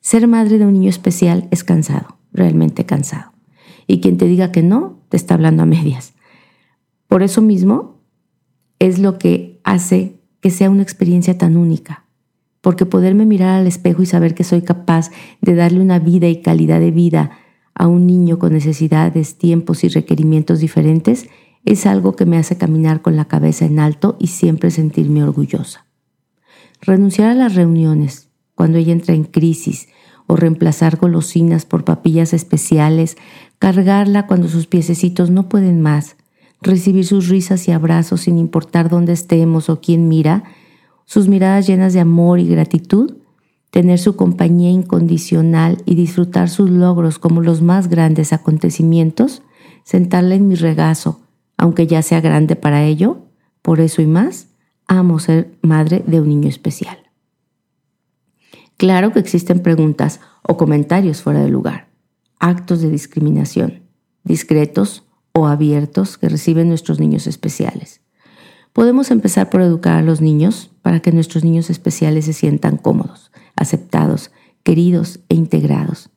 Ser 0.00 0.26
madre 0.26 0.58
de 0.58 0.66
un 0.66 0.72
niño 0.72 0.90
especial 0.90 1.46
es 1.50 1.62
cansado, 1.62 2.16
realmente 2.32 2.86
cansado. 2.86 3.32
Y 3.86 4.00
quien 4.00 4.16
te 4.16 4.26
diga 4.26 4.50
que 4.50 4.62
no, 4.62 4.98
te 5.08 5.16
está 5.16 5.34
hablando 5.34 5.62
a 5.62 5.66
medias. 5.66 6.14
Por 7.06 7.22
eso 7.22 7.42
mismo 7.42 8.00
es 8.78 8.98
lo 8.98 9.18
que 9.18 9.60
hace 9.62 10.20
que 10.40 10.50
sea 10.50 10.70
una 10.70 10.82
experiencia 10.82 11.36
tan 11.36 11.56
única. 11.56 12.06
Porque 12.60 12.86
poderme 12.86 13.26
mirar 13.26 13.60
al 13.60 13.66
espejo 13.66 14.02
y 14.02 14.06
saber 14.06 14.34
que 14.34 14.44
soy 14.44 14.62
capaz 14.62 15.10
de 15.40 15.54
darle 15.54 15.80
una 15.80 15.98
vida 15.98 16.28
y 16.28 16.42
calidad 16.42 16.80
de 16.80 16.90
vida 16.90 17.38
a 17.74 17.86
un 17.86 18.06
niño 18.06 18.38
con 18.38 18.52
necesidades, 18.52 19.36
tiempos 19.38 19.84
y 19.84 19.88
requerimientos 19.88 20.60
diferentes 20.60 21.28
es 21.64 21.86
algo 21.86 22.16
que 22.16 22.26
me 22.26 22.38
hace 22.38 22.56
caminar 22.56 23.02
con 23.02 23.16
la 23.16 23.26
cabeza 23.26 23.64
en 23.64 23.78
alto 23.78 24.16
y 24.18 24.28
siempre 24.28 24.70
sentirme 24.70 25.22
orgullosa. 25.22 25.86
Renunciar 26.80 27.30
a 27.30 27.34
las 27.34 27.54
reuniones 27.54 28.28
cuando 28.54 28.78
ella 28.78 28.92
entra 28.92 29.14
en 29.14 29.24
crisis 29.24 29.88
o 30.26 30.36
reemplazar 30.36 30.96
golosinas 30.96 31.66
por 31.66 31.84
papillas 31.84 32.32
especiales, 32.32 33.16
cargarla 33.58 34.26
cuando 34.26 34.48
sus 34.48 34.66
piececitos 34.66 35.30
no 35.30 35.48
pueden 35.48 35.80
más, 35.80 36.16
recibir 36.62 37.06
sus 37.06 37.28
risas 37.28 37.66
y 37.68 37.72
abrazos 37.72 38.22
sin 38.22 38.38
importar 38.38 38.88
dónde 38.88 39.12
estemos 39.12 39.68
o 39.68 39.80
quién 39.80 40.08
mira, 40.08 40.44
sus 41.04 41.26
miradas 41.26 41.66
llenas 41.66 41.92
de 41.92 42.00
amor 42.00 42.38
y 42.38 42.46
gratitud, 42.46 43.16
tener 43.70 43.98
su 43.98 44.16
compañía 44.16 44.70
incondicional 44.70 45.82
y 45.84 45.94
disfrutar 45.94 46.48
sus 46.48 46.70
logros 46.70 47.18
como 47.18 47.40
los 47.40 47.62
más 47.62 47.88
grandes 47.88 48.32
acontecimientos, 48.32 49.42
sentarla 49.84 50.34
en 50.34 50.48
mi 50.48 50.54
regazo, 50.54 51.20
aunque 51.60 51.86
ya 51.86 52.00
sea 52.00 52.22
grande 52.22 52.56
para 52.56 52.84
ello, 52.84 53.18
por 53.60 53.80
eso 53.80 54.00
y 54.00 54.06
más, 54.06 54.46
amo 54.86 55.18
ser 55.18 55.58
madre 55.60 56.02
de 56.06 56.18
un 56.18 56.30
niño 56.30 56.48
especial. 56.48 56.96
Claro 58.78 59.12
que 59.12 59.18
existen 59.18 59.60
preguntas 59.60 60.20
o 60.42 60.56
comentarios 60.56 61.20
fuera 61.20 61.42
de 61.42 61.50
lugar, 61.50 61.90
actos 62.38 62.80
de 62.80 62.88
discriminación, 62.88 63.82
discretos 64.24 65.04
o 65.34 65.48
abiertos 65.48 66.16
que 66.16 66.30
reciben 66.30 66.70
nuestros 66.70 66.98
niños 66.98 67.26
especiales. 67.26 68.00
Podemos 68.72 69.10
empezar 69.10 69.50
por 69.50 69.60
educar 69.60 69.98
a 69.98 70.02
los 70.02 70.22
niños 70.22 70.70
para 70.80 71.00
que 71.00 71.12
nuestros 71.12 71.44
niños 71.44 71.68
especiales 71.68 72.24
se 72.24 72.32
sientan 72.32 72.78
cómodos, 72.78 73.32
aceptados, 73.54 74.30
queridos 74.62 75.20
e 75.28 75.34
integrados. 75.34 76.08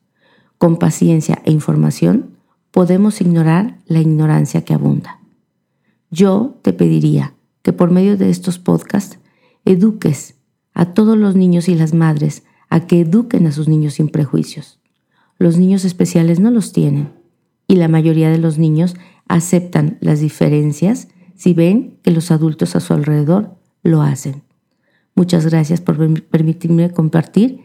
Con 0.56 0.78
paciencia 0.78 1.42
e 1.44 1.52
información 1.52 2.38
podemos 2.70 3.20
ignorar 3.20 3.76
la 3.84 4.00
ignorancia 4.00 4.64
que 4.64 4.72
abunda. 4.72 5.20
Yo 6.14 6.60
te 6.62 6.72
pediría 6.72 7.34
que 7.62 7.72
por 7.72 7.90
medio 7.90 8.16
de 8.16 8.30
estos 8.30 8.60
podcasts 8.60 9.18
eduques 9.64 10.36
a 10.72 10.94
todos 10.94 11.18
los 11.18 11.34
niños 11.34 11.68
y 11.68 11.74
las 11.74 11.92
madres 11.92 12.44
a 12.68 12.86
que 12.86 13.00
eduquen 13.00 13.48
a 13.48 13.52
sus 13.52 13.66
niños 13.66 13.94
sin 13.94 14.08
prejuicios. 14.08 14.78
Los 15.38 15.58
niños 15.58 15.84
especiales 15.84 16.38
no 16.38 16.52
los 16.52 16.72
tienen 16.72 17.12
y 17.66 17.74
la 17.74 17.88
mayoría 17.88 18.30
de 18.30 18.38
los 18.38 18.58
niños 18.58 18.94
aceptan 19.26 19.98
las 20.00 20.20
diferencias 20.20 21.08
si 21.34 21.52
ven 21.52 21.98
que 22.04 22.12
los 22.12 22.30
adultos 22.30 22.76
a 22.76 22.80
su 22.80 22.92
alrededor 22.92 23.56
lo 23.82 24.00
hacen. 24.00 24.44
Muchas 25.16 25.44
gracias 25.46 25.80
por 25.80 25.96
permitirme 26.26 26.92
compartir 26.92 27.60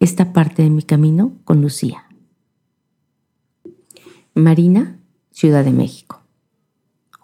esta 0.00 0.32
parte 0.32 0.64
de 0.64 0.70
mi 0.70 0.82
camino 0.82 1.38
con 1.44 1.62
Lucía. 1.62 2.06
Marina, 4.34 4.98
Ciudad 5.30 5.64
de 5.64 5.70
México, 5.70 6.17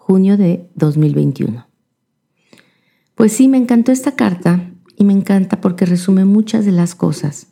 junio 0.05 0.37
de 0.37 0.69
2021. 0.75 1.65
Pues 3.15 3.31
sí, 3.31 3.47
me 3.47 3.57
encantó 3.57 3.91
esta 3.91 4.15
carta 4.15 4.69
y 4.95 5.03
me 5.03 5.13
encanta 5.13 5.61
porque 5.61 5.87
resume 5.87 6.25
muchas 6.25 6.63
de 6.63 6.71
las 6.71 6.93
cosas 6.93 7.47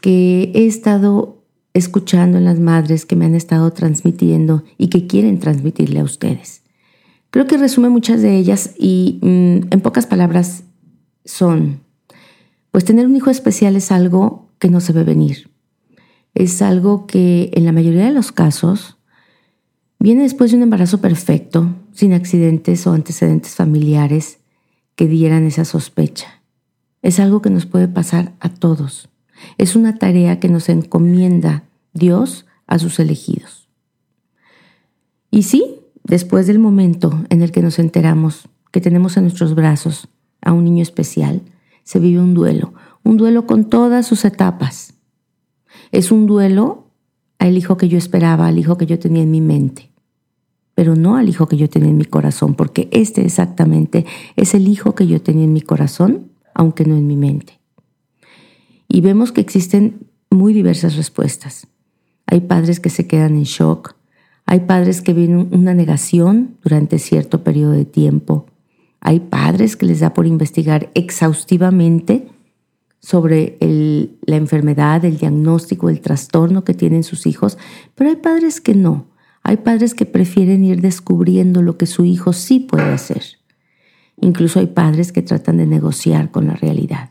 que 0.00 0.52
he 0.54 0.66
estado 0.66 1.42
escuchando 1.72 2.38
en 2.38 2.44
las 2.44 2.60
madres 2.60 3.06
que 3.06 3.16
me 3.16 3.24
han 3.24 3.34
estado 3.34 3.72
transmitiendo 3.72 4.62
y 4.78 4.86
que 4.86 5.08
quieren 5.08 5.40
transmitirle 5.40 5.98
a 5.98 6.04
ustedes. 6.04 6.62
Creo 7.30 7.48
que 7.48 7.56
resume 7.56 7.88
muchas 7.88 8.22
de 8.22 8.36
ellas 8.36 8.76
y 8.78 9.18
mm, 9.22 9.72
en 9.72 9.80
pocas 9.82 10.06
palabras 10.06 10.62
son, 11.24 11.80
pues 12.70 12.84
tener 12.84 13.06
un 13.06 13.16
hijo 13.16 13.30
especial 13.30 13.74
es 13.74 13.90
algo 13.90 14.52
que 14.60 14.70
no 14.70 14.80
se 14.80 14.92
ve 14.92 15.02
venir. 15.02 15.50
Es 16.34 16.62
algo 16.62 17.08
que 17.08 17.50
en 17.52 17.64
la 17.64 17.72
mayoría 17.72 18.04
de 18.04 18.12
los 18.12 18.30
casos 18.30 18.98
viene 20.04 20.24
después 20.24 20.50
de 20.50 20.58
un 20.58 20.64
embarazo 20.64 21.00
perfecto, 21.00 21.74
sin 21.92 22.12
accidentes 22.12 22.86
o 22.86 22.92
antecedentes 22.92 23.54
familiares 23.54 24.38
que 24.96 25.08
dieran 25.08 25.46
esa 25.46 25.64
sospecha. 25.64 26.42
Es 27.00 27.18
algo 27.20 27.40
que 27.40 27.48
nos 27.48 27.64
puede 27.64 27.88
pasar 27.88 28.34
a 28.38 28.50
todos. 28.50 29.08
Es 29.56 29.74
una 29.76 29.96
tarea 29.96 30.40
que 30.40 30.50
nos 30.50 30.68
encomienda 30.68 31.64
Dios 31.94 32.44
a 32.66 32.78
sus 32.78 32.98
elegidos. 33.00 33.70
Y 35.30 35.44
sí, 35.44 35.80
después 36.02 36.46
del 36.46 36.58
momento 36.58 37.24
en 37.30 37.40
el 37.40 37.50
que 37.50 37.62
nos 37.62 37.78
enteramos 37.78 38.50
que 38.72 38.82
tenemos 38.82 39.16
en 39.16 39.22
nuestros 39.22 39.54
brazos 39.54 40.08
a 40.42 40.52
un 40.52 40.64
niño 40.64 40.82
especial, 40.82 41.40
se 41.82 41.98
vive 41.98 42.20
un 42.20 42.34
duelo, 42.34 42.74
un 43.04 43.16
duelo 43.16 43.46
con 43.46 43.70
todas 43.70 44.06
sus 44.06 44.26
etapas. 44.26 44.92
Es 45.92 46.12
un 46.12 46.26
duelo 46.26 46.90
al 47.38 47.56
hijo 47.56 47.78
que 47.78 47.88
yo 47.88 47.96
esperaba, 47.96 48.48
al 48.48 48.58
hijo 48.58 48.76
que 48.76 48.84
yo 48.84 48.98
tenía 48.98 49.22
en 49.22 49.30
mi 49.30 49.40
mente, 49.40 49.93
pero 50.74 50.96
no 50.96 51.16
al 51.16 51.28
hijo 51.28 51.46
que 51.46 51.56
yo 51.56 51.68
tenía 51.68 51.90
en 51.90 51.96
mi 51.96 52.04
corazón, 52.04 52.54
porque 52.54 52.88
este 52.90 53.24
exactamente 53.24 54.04
es 54.36 54.54
el 54.54 54.68
hijo 54.68 54.94
que 54.94 55.06
yo 55.06 55.22
tenía 55.22 55.44
en 55.44 55.52
mi 55.52 55.60
corazón, 55.60 56.32
aunque 56.54 56.84
no 56.84 56.96
en 56.96 57.06
mi 57.06 57.16
mente. 57.16 57.60
Y 58.88 59.00
vemos 59.00 59.32
que 59.32 59.40
existen 59.40 60.08
muy 60.30 60.52
diversas 60.52 60.96
respuestas. 60.96 61.68
Hay 62.26 62.40
padres 62.40 62.80
que 62.80 62.90
se 62.90 63.06
quedan 63.06 63.36
en 63.36 63.44
shock, 63.44 63.94
hay 64.46 64.60
padres 64.60 65.00
que 65.00 65.14
vienen 65.14 65.48
una 65.52 65.74
negación 65.74 66.56
durante 66.62 66.98
cierto 66.98 67.44
periodo 67.44 67.72
de 67.72 67.84
tiempo, 67.84 68.46
hay 69.00 69.20
padres 69.20 69.76
que 69.76 69.86
les 69.86 70.00
da 70.00 70.14
por 70.14 70.26
investigar 70.26 70.90
exhaustivamente 70.94 72.28
sobre 73.00 73.58
la 73.60 74.36
enfermedad, 74.36 75.04
el 75.04 75.18
diagnóstico, 75.18 75.90
el 75.90 76.00
trastorno 76.00 76.64
que 76.64 76.72
tienen 76.72 77.02
sus 77.02 77.26
hijos, 77.26 77.58
pero 77.94 78.08
hay 78.08 78.16
padres 78.16 78.62
que 78.62 78.74
no. 78.74 79.06
Hay 79.44 79.58
padres 79.58 79.94
que 79.94 80.06
prefieren 80.06 80.64
ir 80.64 80.80
descubriendo 80.80 81.60
lo 81.60 81.76
que 81.76 81.84
su 81.84 82.06
hijo 82.06 82.32
sí 82.32 82.60
puede 82.60 82.90
hacer. 82.90 83.22
Incluso 84.20 84.58
hay 84.58 84.68
padres 84.68 85.12
que 85.12 85.20
tratan 85.20 85.58
de 85.58 85.66
negociar 85.66 86.30
con 86.30 86.46
la 86.46 86.54
realidad. 86.54 87.10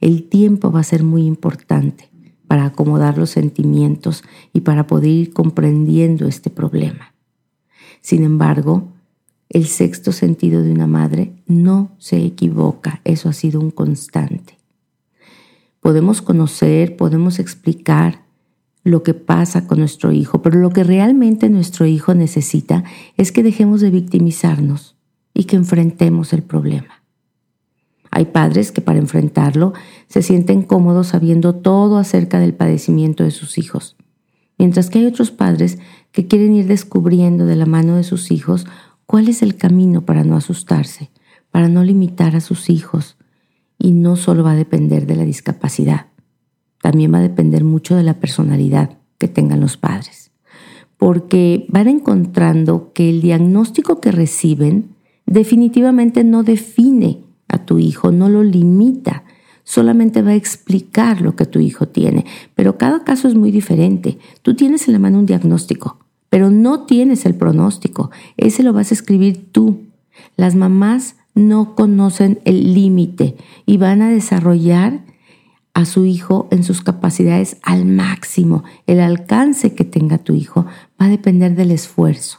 El 0.00 0.28
tiempo 0.28 0.72
va 0.72 0.80
a 0.80 0.84
ser 0.84 1.04
muy 1.04 1.24
importante 1.24 2.10
para 2.48 2.66
acomodar 2.66 3.16
los 3.16 3.30
sentimientos 3.30 4.24
y 4.52 4.62
para 4.62 4.88
poder 4.88 5.10
ir 5.10 5.32
comprendiendo 5.32 6.26
este 6.26 6.50
problema. 6.50 7.14
Sin 8.00 8.24
embargo, 8.24 8.92
el 9.48 9.66
sexto 9.66 10.10
sentido 10.10 10.62
de 10.62 10.72
una 10.72 10.88
madre 10.88 11.42
no 11.46 11.92
se 11.98 12.24
equivoca, 12.24 13.00
eso 13.04 13.28
ha 13.28 13.32
sido 13.32 13.60
un 13.60 13.70
constante. 13.70 14.58
Podemos 15.80 16.22
conocer, 16.22 16.96
podemos 16.96 17.38
explicar 17.38 18.25
lo 18.86 19.02
que 19.02 19.14
pasa 19.14 19.66
con 19.66 19.80
nuestro 19.80 20.12
hijo, 20.12 20.42
pero 20.42 20.60
lo 20.60 20.70
que 20.70 20.84
realmente 20.84 21.50
nuestro 21.50 21.86
hijo 21.86 22.14
necesita 22.14 22.84
es 23.16 23.32
que 23.32 23.42
dejemos 23.42 23.80
de 23.80 23.90
victimizarnos 23.90 24.94
y 25.34 25.44
que 25.44 25.56
enfrentemos 25.56 26.32
el 26.32 26.44
problema. 26.44 27.02
Hay 28.12 28.26
padres 28.26 28.70
que 28.70 28.80
para 28.80 29.00
enfrentarlo 29.00 29.72
se 30.06 30.22
sienten 30.22 30.62
cómodos 30.62 31.08
sabiendo 31.08 31.56
todo 31.56 31.98
acerca 31.98 32.38
del 32.38 32.54
padecimiento 32.54 33.24
de 33.24 33.32
sus 33.32 33.58
hijos, 33.58 33.96
mientras 34.56 34.88
que 34.88 35.00
hay 35.00 35.06
otros 35.06 35.32
padres 35.32 35.78
que 36.12 36.28
quieren 36.28 36.54
ir 36.54 36.68
descubriendo 36.68 37.44
de 37.44 37.56
la 37.56 37.66
mano 37.66 37.96
de 37.96 38.04
sus 38.04 38.30
hijos 38.30 38.66
cuál 39.04 39.28
es 39.28 39.42
el 39.42 39.56
camino 39.56 40.02
para 40.02 40.22
no 40.22 40.36
asustarse, 40.36 41.10
para 41.50 41.68
no 41.68 41.82
limitar 41.82 42.36
a 42.36 42.40
sus 42.40 42.70
hijos. 42.70 43.16
Y 43.78 43.90
no 43.90 44.14
solo 44.14 44.44
va 44.44 44.52
a 44.52 44.56
depender 44.56 45.06
de 45.06 45.16
la 45.16 45.24
discapacidad, 45.24 46.06
también 46.80 47.12
va 47.12 47.18
a 47.18 47.22
depender 47.22 47.64
mucho 47.64 47.96
de 47.96 48.02
la 48.02 48.20
personalidad 48.20 48.98
que 49.18 49.28
tengan 49.28 49.60
los 49.60 49.76
padres, 49.76 50.30
porque 50.96 51.66
van 51.68 51.88
encontrando 51.88 52.92
que 52.92 53.10
el 53.10 53.20
diagnóstico 53.20 54.00
que 54.00 54.12
reciben 54.12 54.96
definitivamente 55.26 56.24
no 56.24 56.42
define 56.42 57.20
a 57.48 57.64
tu 57.64 57.78
hijo, 57.78 58.12
no 58.12 58.28
lo 58.28 58.42
limita, 58.42 59.24
solamente 59.64 60.22
va 60.22 60.30
a 60.30 60.36
explicar 60.36 61.20
lo 61.20 61.36
que 61.36 61.44
tu 61.44 61.58
hijo 61.58 61.88
tiene. 61.88 62.24
Pero 62.54 62.78
cada 62.78 63.04
caso 63.04 63.28
es 63.28 63.34
muy 63.34 63.50
diferente. 63.50 64.18
Tú 64.42 64.54
tienes 64.54 64.86
en 64.86 64.94
la 64.94 65.00
mano 65.00 65.18
un 65.18 65.26
diagnóstico, 65.26 65.98
pero 66.30 66.50
no 66.50 66.86
tienes 66.86 67.26
el 67.26 67.34
pronóstico. 67.34 68.10
Ese 68.36 68.62
lo 68.62 68.72
vas 68.72 68.90
a 68.90 68.94
escribir 68.94 69.50
tú. 69.52 69.82
Las 70.36 70.54
mamás 70.54 71.16
no 71.34 71.74
conocen 71.74 72.40
el 72.44 72.72
límite 72.72 73.36
y 73.66 73.76
van 73.76 74.02
a 74.02 74.08
desarrollar 74.08 75.04
a 75.76 75.84
su 75.84 76.06
hijo 76.06 76.48
en 76.50 76.64
sus 76.64 76.80
capacidades 76.80 77.58
al 77.62 77.84
máximo. 77.84 78.64
El 78.86 78.98
alcance 78.98 79.74
que 79.74 79.84
tenga 79.84 80.16
tu 80.16 80.32
hijo 80.32 80.64
va 80.98 81.04
a 81.04 81.10
depender 81.10 81.54
del 81.54 81.70
esfuerzo, 81.70 82.38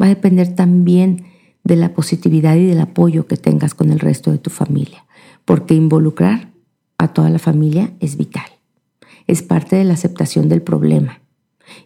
va 0.00 0.06
a 0.06 0.08
depender 0.08 0.54
también 0.54 1.26
de 1.64 1.76
la 1.76 1.92
positividad 1.92 2.56
y 2.56 2.64
del 2.64 2.80
apoyo 2.80 3.26
que 3.26 3.36
tengas 3.36 3.74
con 3.74 3.92
el 3.92 4.00
resto 4.00 4.32
de 4.32 4.38
tu 4.38 4.48
familia, 4.48 5.04
porque 5.44 5.74
involucrar 5.74 6.50
a 6.96 7.08
toda 7.08 7.28
la 7.28 7.38
familia 7.38 7.92
es 8.00 8.16
vital. 8.16 8.46
Es 9.26 9.42
parte 9.42 9.76
de 9.76 9.84
la 9.84 9.92
aceptación 9.92 10.48
del 10.48 10.62
problema. 10.62 11.20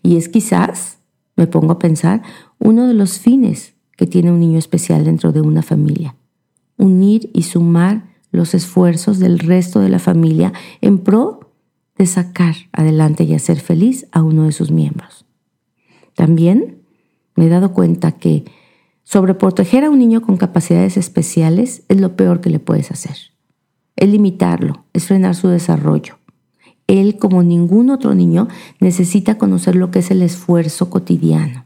Y 0.04 0.16
es 0.16 0.28
quizás, 0.28 0.98
me 1.34 1.48
pongo 1.48 1.72
a 1.72 1.78
pensar, 1.80 2.22
uno 2.60 2.86
de 2.86 2.94
los 2.94 3.18
fines 3.18 3.74
que 3.96 4.06
tiene 4.06 4.30
un 4.30 4.38
niño 4.38 4.60
especial 4.60 5.04
dentro 5.04 5.32
de 5.32 5.40
una 5.40 5.62
familia. 5.62 6.14
Unir 6.76 7.28
y 7.34 7.42
sumar 7.42 8.04
los 8.36 8.54
esfuerzos 8.54 9.18
del 9.18 9.38
resto 9.38 9.80
de 9.80 9.88
la 9.88 9.98
familia 9.98 10.52
en 10.80 10.98
pro 10.98 11.52
de 11.96 12.06
sacar 12.06 12.54
adelante 12.72 13.24
y 13.24 13.34
hacer 13.34 13.58
feliz 13.58 14.06
a 14.12 14.22
uno 14.22 14.44
de 14.44 14.52
sus 14.52 14.70
miembros. 14.70 15.24
También 16.14 16.82
me 17.34 17.46
he 17.46 17.48
dado 17.48 17.72
cuenta 17.72 18.12
que 18.12 18.44
sobreproteger 19.02 19.84
a 19.84 19.90
un 19.90 19.98
niño 19.98 20.22
con 20.22 20.36
capacidades 20.36 20.96
especiales 20.96 21.82
es 21.88 22.00
lo 22.00 22.16
peor 22.16 22.40
que 22.40 22.50
le 22.50 22.58
puedes 22.58 22.90
hacer. 22.90 23.16
Es 23.96 24.08
limitarlo, 24.08 24.84
es 24.92 25.06
frenar 25.06 25.34
su 25.34 25.48
desarrollo. 25.48 26.18
Él, 26.86 27.18
como 27.18 27.42
ningún 27.42 27.90
otro 27.90 28.14
niño, 28.14 28.48
necesita 28.80 29.38
conocer 29.38 29.74
lo 29.74 29.90
que 29.90 29.98
es 30.00 30.10
el 30.10 30.22
esfuerzo 30.22 30.88
cotidiano. 30.88 31.65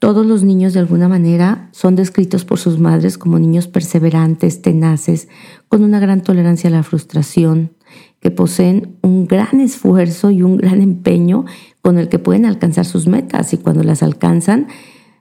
Todos 0.00 0.24
los 0.24 0.42
niños 0.42 0.72
de 0.72 0.80
alguna 0.80 1.10
manera 1.10 1.68
son 1.72 1.94
descritos 1.94 2.46
por 2.46 2.58
sus 2.58 2.78
madres 2.78 3.18
como 3.18 3.38
niños 3.38 3.68
perseverantes, 3.68 4.62
tenaces, 4.62 5.28
con 5.68 5.84
una 5.84 6.00
gran 6.00 6.22
tolerancia 6.22 6.68
a 6.68 6.72
la 6.72 6.82
frustración, 6.82 7.72
que 8.18 8.30
poseen 8.30 8.96
un 9.02 9.26
gran 9.26 9.60
esfuerzo 9.60 10.30
y 10.30 10.42
un 10.42 10.56
gran 10.56 10.80
empeño 10.80 11.44
con 11.82 11.98
el 11.98 12.08
que 12.08 12.18
pueden 12.18 12.46
alcanzar 12.46 12.86
sus 12.86 13.08
metas 13.08 13.52
y 13.52 13.58
cuando 13.58 13.82
las 13.82 14.02
alcanzan, 14.02 14.68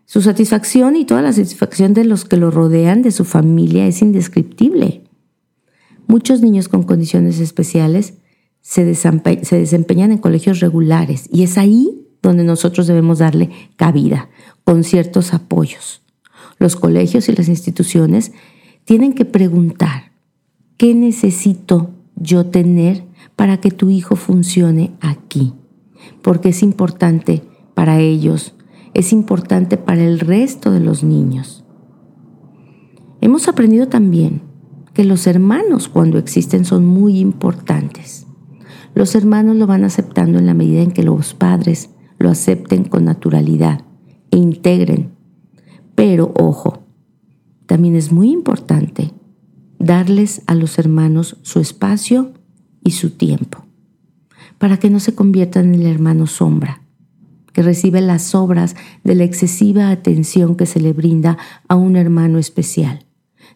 su 0.06 0.22
satisfacción 0.22 0.96
y 0.96 1.04
toda 1.04 1.22
la 1.22 1.34
satisfacción 1.34 1.94
de 1.94 2.06
los 2.06 2.24
que 2.24 2.38
lo 2.38 2.50
rodean, 2.50 3.02
de 3.02 3.12
su 3.12 3.26
familia, 3.26 3.86
es 3.86 4.02
indescriptible. 4.02 5.04
Muchos 6.08 6.40
niños 6.40 6.70
con 6.70 6.84
condiciones 6.84 7.42
especiales 7.42 8.14
se, 8.62 8.86
desempeñan 8.86 10.14
en 10.14 10.20
colegios 10.20 10.62
regulares 10.62 11.28
y 11.34 11.44
es 11.44 11.58
ahí 11.58 11.99
donde 12.22 12.44
nosotros 12.44 12.88
debemos 12.88 13.20
darle 13.20 13.50
cabida, 13.76 14.30
con 14.64 14.84
ciertos 14.84 15.34
apoyos. 15.34 16.02
Los 16.58 16.76
colegios 16.76 17.30
y 17.30 17.36
las 17.36 17.48
instituciones 17.48 18.34
tienen 18.86 19.14
que 19.14 19.26
preguntar, 19.26 20.12
¿qué 20.78 20.94
necesito 20.94 21.92
yo 22.16 22.46
tener 22.48 23.06
para 23.36 23.58
que 23.62 23.72
tu 23.72 23.90
hijo 23.90 24.16
funcione 24.16 24.92
aquí? 25.00 25.54
Porque 26.22 26.50
es 26.50 26.64
importante 26.64 27.44
para 27.74 28.00
ellos, 28.00 28.56
es 28.94 29.14
importante 29.14 29.78
para 29.78 30.04
el 30.04 30.20
resto 30.20 30.72
de 30.72 30.80
los 30.82 31.04
niños. 31.04 31.64
Hemos 33.22 33.48
aprendido 33.48 33.88
también 33.88 34.42
que 34.94 35.04
los 35.04 35.28
hermanos 35.28 35.88
cuando 35.88 36.18
existen 36.18 36.66
son 36.66 36.86
muy 36.86 37.20
importantes. 37.20 38.28
Los 38.96 39.16
hermanos 39.16 39.56
lo 39.56 39.68
van 39.68 39.84
aceptando 39.84 40.40
en 40.40 40.46
la 40.46 40.54
medida 40.54 40.82
en 40.82 40.92
que 40.92 41.04
los 41.04 41.34
padres 41.34 41.92
lo 42.20 42.30
acepten 42.30 42.84
con 42.84 43.06
naturalidad 43.06 43.84
e 44.32 44.38
integren. 44.38 45.12
Pero 45.96 46.34
ojo, 46.40 46.84
también 47.66 47.96
es 47.96 48.12
muy 48.12 48.32
importante 48.32 49.12
darles 49.80 50.42
a 50.46 50.56
los 50.56 50.78
hermanos 50.78 51.38
su 51.42 51.60
espacio 51.60 52.34
y 52.84 52.92
su 52.92 53.12
tiempo, 53.12 53.66
para 54.58 54.78
que 54.78 54.90
no 54.90 55.00
se 55.00 55.16
conviertan 55.16 55.74
en 55.74 55.82
el 55.82 55.88
hermano 55.88 56.28
sombra, 56.28 56.84
que 57.54 57.62
recibe 57.62 58.02
las 58.02 58.24
sobras 58.24 58.76
de 59.04 59.16
la 59.16 59.24
excesiva 59.24 59.90
atención 59.90 60.56
que 60.56 60.66
se 60.66 60.80
le 60.80 60.94
brinda 60.94 61.38
a 61.68 61.76
un 61.76 61.96
hermano 61.96 62.38
especial. 62.38 63.06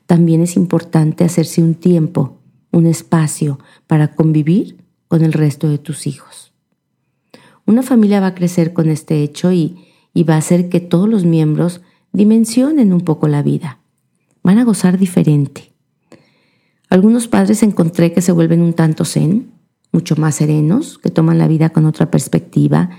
También 0.06 0.42
es 0.42 0.56
importante 0.56 1.24
hacerse 1.24 1.62
un 1.62 1.76
tiempo, 1.76 2.42
un 2.72 2.86
espacio 2.86 3.60
para 3.88 4.16
convivir 4.16 4.78
con 5.08 5.24
el 5.24 5.34
resto 5.34 5.70
de 5.70 5.78
tus 5.78 6.08
hijos. 6.08 6.53
Una 7.66 7.82
familia 7.82 8.20
va 8.20 8.28
a 8.28 8.36
crecer 8.36 8.74
con 8.74 8.90
este 8.90 9.24
hecho 9.24 9.52
y, 9.52 9.78
va 10.30 10.36
a 10.36 10.38
hacer 10.38 10.70
que 10.70 10.80
todos 10.80 11.10
los 11.10 11.26
miembros 11.26 11.82
dimensionen 12.12 12.94
un 12.94 13.02
poco 13.02 13.28
la 13.28 13.42
vida. 13.42 13.80
Van 14.44 14.60
a 14.60 14.66
gozar 14.66 14.98
diferente. 14.98 15.74
Algunos 16.90 17.28
padres 17.28 17.64
encontré 17.64 18.12
que 18.12 18.22
se 18.22 18.34
vuelven 18.34 18.62
un 18.62 18.74
tanto 18.74 19.06
zen, 19.06 19.52
mucho 19.92 20.16
más 20.18 20.36
serenos, 20.36 20.98
que 21.00 21.10
toman 21.10 21.38
la 21.38 21.48
vida 21.48 21.70
con 21.70 21.86
otra 21.86 22.12
perspectiva, 22.12 22.90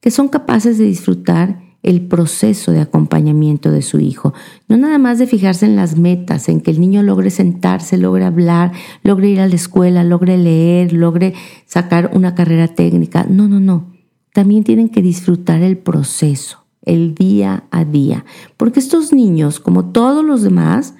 que 0.00 0.10
son 0.10 0.28
capaces 0.28 0.78
de 0.78 0.84
disfrutar 0.84 1.60
el 1.84 2.02
proceso 2.02 2.72
de 2.72 2.80
acompañamiento 2.80 3.70
de 3.70 3.82
su 3.82 4.00
hijo, 4.00 4.34
no 4.66 4.76
nada 4.76 4.98
más 4.98 5.18
de 5.18 5.28
fijarse 5.28 5.64
en 5.64 5.76
las 5.76 5.96
metas, 5.96 6.48
en 6.48 6.60
que 6.60 6.72
el 6.72 6.80
niño 6.80 7.04
logre 7.04 7.30
sentarse, 7.30 7.96
logre 7.96 8.24
hablar, 8.24 8.72
logre 9.04 9.28
ir 9.28 9.40
a 9.40 9.46
la 9.46 9.54
escuela, 9.54 10.02
logre 10.02 10.36
leer, 10.36 10.92
logre 10.92 11.34
sacar 11.66 12.10
una 12.12 12.34
carrera 12.34 12.66
técnica. 12.66 13.24
No, 13.28 13.48
no, 13.48 13.60
no 13.60 13.97
también 14.38 14.62
tienen 14.62 14.88
que 14.88 15.02
disfrutar 15.02 15.62
el 15.62 15.76
proceso, 15.78 16.64
el 16.82 17.16
día 17.16 17.64
a 17.72 17.84
día, 17.84 18.24
porque 18.56 18.78
estos 18.78 19.12
niños, 19.12 19.58
como 19.58 19.86
todos 19.86 20.24
los 20.24 20.42
demás, 20.42 20.94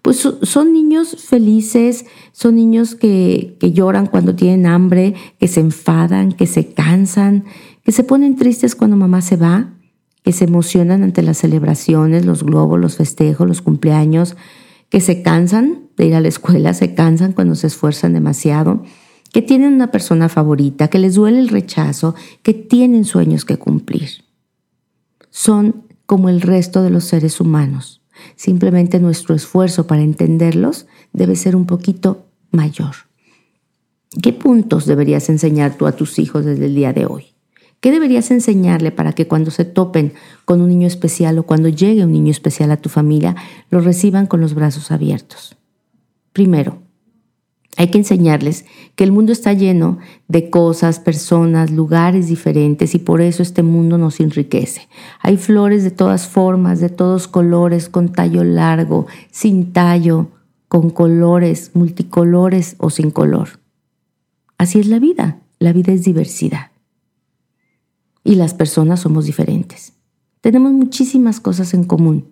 pues 0.00 0.18
son 0.42 0.72
niños 0.72 1.16
felices, 1.28 2.06
son 2.30 2.54
niños 2.54 2.94
que, 2.94 3.56
que, 3.58 3.72
lloran 3.72 4.06
cuando 4.06 4.36
tienen 4.36 4.66
hambre, 4.66 5.14
que 5.40 5.48
se 5.48 5.58
enfadan, 5.58 6.30
que 6.30 6.46
se 6.46 6.72
cansan, 6.72 7.46
que 7.82 7.90
se 7.90 8.04
ponen 8.04 8.36
tristes 8.36 8.76
cuando 8.76 8.96
mamá 8.96 9.22
se 9.22 9.34
va, 9.34 9.74
que 10.22 10.30
se 10.30 10.44
emocionan 10.44 11.02
ante 11.02 11.22
las 11.22 11.38
celebraciones, 11.38 12.24
los 12.24 12.44
globos, 12.44 12.78
los 12.78 12.94
festejos, 12.94 13.48
los 13.48 13.60
cumpleaños, 13.60 14.36
que 14.88 15.00
se 15.00 15.20
cansan 15.20 15.88
de 15.96 16.06
ir 16.06 16.14
a 16.14 16.20
la 16.20 16.28
escuela, 16.28 16.72
se 16.74 16.94
cansan 16.94 17.32
cuando 17.32 17.56
se 17.56 17.66
esfuerzan 17.66 18.12
demasiado, 18.12 18.84
que 19.34 19.42
tienen 19.42 19.72
una 19.72 19.90
persona 19.90 20.28
favorita, 20.28 20.86
que 20.86 21.00
les 21.00 21.16
duele 21.16 21.40
el 21.40 21.48
rechazo, 21.48 22.14
que 22.44 22.54
tienen 22.54 23.04
sueños 23.04 23.44
que 23.44 23.56
cumplir. 23.56 24.08
Son 25.28 25.82
como 26.06 26.28
el 26.28 26.40
resto 26.40 26.84
de 26.84 26.90
los 26.90 27.02
seres 27.02 27.40
humanos. 27.40 28.00
Simplemente 28.36 29.00
nuestro 29.00 29.34
esfuerzo 29.34 29.88
para 29.88 30.02
entenderlos 30.02 30.86
debe 31.12 31.34
ser 31.34 31.56
un 31.56 31.66
poquito 31.66 32.26
mayor. 32.52 32.94
¿Qué 34.22 34.32
puntos 34.32 34.86
deberías 34.86 35.28
enseñar 35.28 35.76
tú 35.76 35.88
a 35.88 35.96
tus 35.96 36.20
hijos 36.20 36.44
desde 36.44 36.66
el 36.66 36.76
día 36.76 36.92
de 36.92 37.06
hoy? 37.06 37.34
¿Qué 37.80 37.90
deberías 37.90 38.30
enseñarle 38.30 38.92
para 38.92 39.14
que 39.14 39.26
cuando 39.26 39.50
se 39.50 39.64
topen 39.64 40.12
con 40.44 40.60
un 40.60 40.68
niño 40.68 40.86
especial 40.86 41.40
o 41.40 41.42
cuando 41.42 41.68
llegue 41.68 42.04
un 42.04 42.12
niño 42.12 42.30
especial 42.30 42.70
a 42.70 42.76
tu 42.76 42.88
familia, 42.88 43.34
lo 43.68 43.80
reciban 43.80 44.28
con 44.28 44.40
los 44.40 44.54
brazos 44.54 44.92
abiertos? 44.92 45.56
Primero, 46.32 46.83
hay 47.76 47.88
que 47.88 47.98
enseñarles 47.98 48.64
que 48.94 49.04
el 49.04 49.12
mundo 49.12 49.32
está 49.32 49.52
lleno 49.52 49.98
de 50.28 50.50
cosas, 50.50 51.00
personas, 51.00 51.70
lugares 51.70 52.28
diferentes 52.28 52.94
y 52.94 52.98
por 52.98 53.20
eso 53.20 53.42
este 53.42 53.62
mundo 53.62 53.98
nos 53.98 54.20
enriquece. 54.20 54.88
Hay 55.20 55.36
flores 55.36 55.82
de 55.82 55.90
todas 55.90 56.28
formas, 56.28 56.80
de 56.80 56.88
todos 56.88 57.26
colores, 57.26 57.88
con 57.88 58.12
tallo 58.12 58.44
largo, 58.44 59.06
sin 59.30 59.72
tallo, 59.72 60.28
con 60.68 60.90
colores, 60.90 61.72
multicolores 61.74 62.76
o 62.78 62.90
sin 62.90 63.10
color. 63.10 63.60
Así 64.58 64.78
es 64.78 64.86
la 64.86 64.98
vida. 64.98 65.40
La 65.58 65.72
vida 65.72 65.92
es 65.92 66.04
diversidad. 66.04 66.70
Y 68.22 68.36
las 68.36 68.54
personas 68.54 69.00
somos 69.00 69.24
diferentes. 69.24 69.94
Tenemos 70.40 70.72
muchísimas 70.72 71.40
cosas 71.40 71.74
en 71.74 71.84
común, 71.84 72.26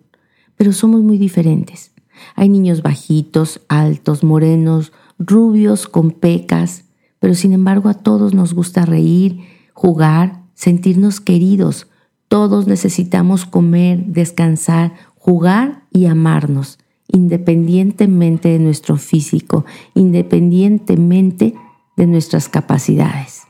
pero 0.55 0.71
somos 0.71 1.01
muy 1.01 1.17
diferentes. 1.17 1.91
Hay 2.35 2.49
niños 2.49 2.81
bajitos, 2.81 3.61
altos, 3.67 4.23
morenos, 4.23 4.91
rubios 5.19 5.87
con 5.87 6.11
pecas, 6.11 6.85
pero 7.19 7.35
sin 7.35 7.53
embargo 7.53 7.89
a 7.89 7.93
todos 7.93 8.33
nos 8.33 8.53
gusta 8.53 8.85
reír, 8.85 9.39
jugar, 9.73 10.43
sentirnos 10.53 11.21
queridos. 11.21 11.87
Todos 12.27 12.67
necesitamos 12.67 13.45
comer, 13.45 14.05
descansar, 14.05 14.93
jugar 15.15 15.83
y 15.91 16.05
amarnos, 16.05 16.79
independientemente 17.07 18.49
de 18.49 18.59
nuestro 18.59 18.97
físico, 18.97 19.65
independientemente 19.93 21.55
de 21.95 22.07
nuestras 22.07 22.49
capacidades. 22.49 23.43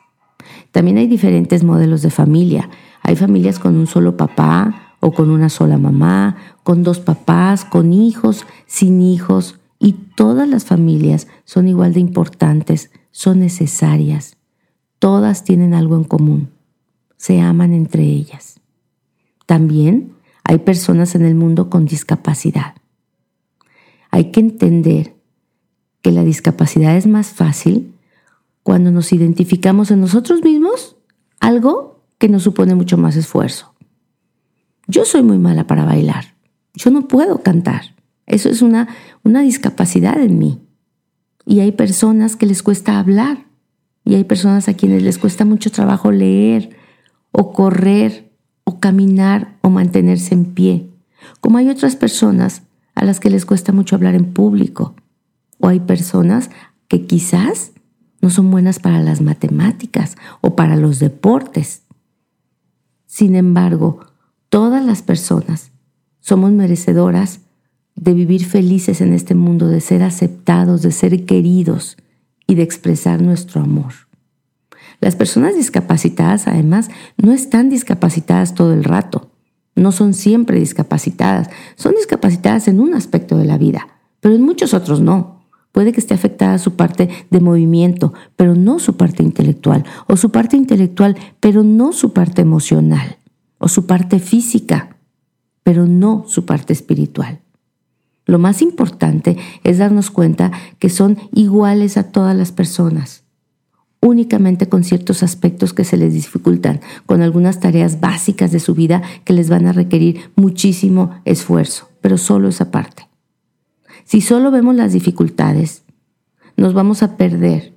También 0.71 0.97
hay 0.97 1.08
diferentes 1.08 1.63
modelos 1.63 2.02
de 2.02 2.10
familia. 2.10 2.69
Hay 3.02 3.15
familias 3.15 3.60
con 3.60 3.78
un 3.78 3.88
solo 3.88 4.17
papá 4.17 4.95
o 4.99 5.12
con 5.12 5.30
una 5.30 5.49
sola 5.49 5.78
mamá, 5.78 6.36
con 6.63 6.84
dos 6.84 6.99
papás, 6.99 7.65
con 7.65 7.93
hijos, 7.93 8.45
sin 8.65 9.02
hijos, 9.02 9.60
Y 9.84 9.91
todas 10.15 10.48
las 10.48 10.63
familias 10.63 11.28
son 11.43 11.67
igual 11.67 11.91
de 11.91 12.00
importantes, 12.00 12.89
son 13.12 13.41
necesarias. 13.41 14.38
Todas 14.98 15.43
tienen 15.43 15.74
algo 15.74 15.98
en 15.98 16.06
común. 16.06 16.52
Se 17.17 17.41
aman 17.41 17.74
entre 17.74 18.04
ellas. 18.04 18.62
También 19.46 20.13
hay 20.46 20.60
personas 20.60 21.15
en 21.15 21.26
el 21.26 21.36
mundo 21.36 21.69
con 21.69 21.86
discapacidad. 21.86 22.76
Hay 24.10 24.32
que 24.32 24.39
entender 24.39 25.17
que 26.02 26.13
la 26.13 26.24
discapacidad 26.24 26.96
es 26.96 27.06
más 27.06 27.32
fácil 27.34 27.93
cuando 28.63 28.89
nos 28.89 29.12
identificamos 29.12 29.91
en 29.91 30.00
nosotros 30.00 30.43
mismos 30.43 30.96
algo 31.41 32.06
que 32.19 32.30
nos 32.30 32.43
supone 32.43 32.74
mucho 32.74 32.98
más 32.98 33.17
esfuerzo. 33.17 33.74
Yo 34.88 35.04
soy 35.04 35.24
muy 35.24 35.39
mala 35.39 35.67
para 35.67 35.84
bailar. 35.84 36.36
Yo 36.74 36.89
no 36.89 37.10
puedo 37.10 37.43
cantar. 37.43 37.93
Eso 38.25 38.49
es 38.49 38.62
una, 38.62 38.88
una 39.23 39.41
discapacidad 39.41 40.19
en 40.19 40.39
mí. 40.39 40.62
Y 41.45 41.59
hay 41.59 41.71
personas 41.71 42.36
que 42.36 42.45
les 42.45 42.63
cuesta 42.63 42.99
hablar. 42.99 43.45
Y 44.05 44.15
hay 44.15 44.23
personas 44.23 44.67
a 44.67 44.73
quienes 44.73 45.03
les 45.03 45.17
cuesta 45.17 45.45
mucho 45.45 45.71
trabajo 45.71 46.12
leer 46.12 46.75
o 47.31 47.53
correr 47.53 48.31
o 48.63 48.79
caminar 48.79 49.57
o 49.62 49.69
mantenerse 49.69 50.33
en 50.33 50.45
pie. 50.53 50.89
Como 51.41 51.57
hay 51.57 51.69
otras 51.69 51.95
personas 51.95 52.63
a 52.95 53.05
las 53.05 53.19
que 53.19 53.29
les 53.29 53.45
cuesta 53.45 53.71
mucho 53.71 53.95
hablar 53.95 54.15
en 54.15 54.33
público. 54.33 54.95
O 55.59 55.67
hay 55.67 55.79
personas 55.79 56.49
que 56.88 57.05
quizás 57.05 57.71
no 58.21 58.29
son 58.29 58.51
buenas 58.51 58.79
para 58.79 59.01
las 59.01 59.21
matemáticas 59.21 60.15
o 60.41 60.55
para 60.55 60.75
los 60.75 60.99
deportes. 60.99 61.83
Sin 63.05 63.36
embargo, 63.36 64.05
todas 64.49 64.83
las 64.86 65.01
personas 65.01 65.71
somos 66.19 66.51
merecedoras 66.51 67.41
de 67.95 68.13
vivir 68.13 68.45
felices 68.45 69.01
en 69.01 69.13
este 69.13 69.36
mundo, 69.36 69.67
de 69.67 69.82
ser 69.82 70.03
aceptados, 70.03 70.82
de 70.82 70.91
ser 70.91 71.25
queridos 71.25 71.97
y 72.47 72.56
de 72.56 72.63
expresar 72.63 73.21
nuestro 73.21 73.62
amor. 73.62 73.93
Las 74.99 75.15
personas 75.15 75.56
discapacitadas, 75.56 76.47
además, 76.47 76.89
no 77.17 77.34
están 77.34 77.69
discapacitadas 77.69 78.56
todo 78.56 78.73
el 78.73 78.84
rato, 78.84 79.32
no 79.75 79.91
son 79.91 80.13
siempre 80.13 80.60
discapacitadas, 80.60 81.49
son 81.75 81.95
discapacitadas 81.95 82.67
en 82.67 82.79
un 82.79 82.93
aspecto 82.93 83.38
de 83.38 83.45
la 83.45 83.58
vida, 83.58 83.88
pero 84.19 84.36
en 84.36 84.41
muchos 84.41 84.73
otros 84.73 85.01
no. 85.01 85.43
Puede 85.71 85.91
que 85.91 85.99
esté 85.99 86.13
afectada 86.13 86.60
su 86.60 86.75
parte 86.75 87.10
de 87.32 87.39
movimiento, 87.39 88.13
pero 88.36 88.53
no 88.56 88.77
su 88.77 88.95
parte 88.95 89.23
intelectual, 89.23 89.84
o 90.08 90.15
su 90.17 90.32
parte 90.32 90.56
intelectual, 90.56 91.17
pero 91.39 91.63
no 91.63 91.93
su 91.93 92.13
parte 92.13 92.43
emocional, 92.43 93.17
o 93.58 93.67
su 93.67 93.88
parte 93.88 94.19
física, 94.19 94.97
pero 95.63 95.88
no 95.88 96.25
su 96.27 96.45
parte 96.45 96.73
espiritual. 96.73 97.42
Lo 98.25 98.39
más 98.39 98.62
importante 98.62 99.38
es 99.63 99.77
darnos 99.77 100.09
cuenta 100.12 100.51
que 100.79 100.89
son 100.89 101.17
iguales 101.33 101.97
a 101.97 102.12
todas 102.12 102.36
las 102.36 102.51
personas, 102.51 103.23
únicamente 103.99 104.69
con 104.69 104.83
ciertos 104.83 105.23
aspectos 105.23 105.73
que 105.73 105.83
se 105.83 105.97
les 105.97 106.13
dificultan, 106.13 106.79
con 107.05 107.21
algunas 107.21 107.59
tareas 107.59 107.99
básicas 107.99 108.51
de 108.51 108.59
su 108.59 108.75
vida 108.75 109.01
que 109.25 109.33
les 109.33 109.49
van 109.49 109.67
a 109.67 109.73
requerir 109.73 110.31
muchísimo 110.36 111.12
esfuerzo, 111.25 111.89
pero 112.01 112.17
solo 112.17 112.49
esa 112.49 112.71
parte. 112.71 113.07
Si 114.05 114.21
solo 114.21 114.51
vemos 114.51 114.75
las 114.75 114.93
dificultades, 114.93 115.83
nos 116.57 116.73
vamos 116.73 117.03
a 117.03 117.17
perder 117.17 117.73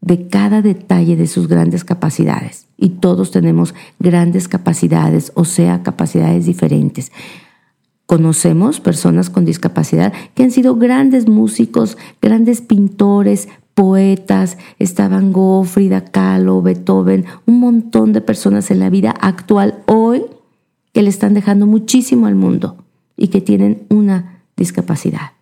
de 0.00 0.28
cada 0.28 0.62
detalle 0.62 1.16
de 1.16 1.26
sus 1.26 1.48
grandes 1.48 1.84
capacidades. 1.84 2.66
Y 2.76 2.90
todos 2.90 3.30
tenemos 3.30 3.74
grandes 3.98 4.48
capacidades, 4.48 5.32
o 5.34 5.44
sea, 5.44 5.82
capacidades 5.82 6.46
diferentes. 6.46 7.12
Conocemos 8.10 8.80
personas 8.80 9.30
con 9.30 9.44
discapacidad 9.44 10.12
que 10.34 10.42
han 10.42 10.50
sido 10.50 10.74
grandes 10.74 11.28
músicos, 11.28 11.96
grandes 12.20 12.60
pintores, 12.60 13.48
poetas, 13.74 14.58
estaban 14.80 15.32
Gogh, 15.32 15.64
Frida 15.64 16.06
Kahlo, 16.06 16.60
Beethoven, 16.60 17.26
un 17.46 17.60
montón 17.60 18.12
de 18.12 18.20
personas 18.20 18.72
en 18.72 18.80
la 18.80 18.90
vida 18.90 19.12
actual 19.12 19.84
hoy 19.86 20.24
que 20.92 21.04
le 21.04 21.08
están 21.08 21.34
dejando 21.34 21.68
muchísimo 21.68 22.26
al 22.26 22.34
mundo 22.34 22.84
y 23.16 23.28
que 23.28 23.40
tienen 23.40 23.86
una 23.90 24.42
discapacidad. 24.56 25.34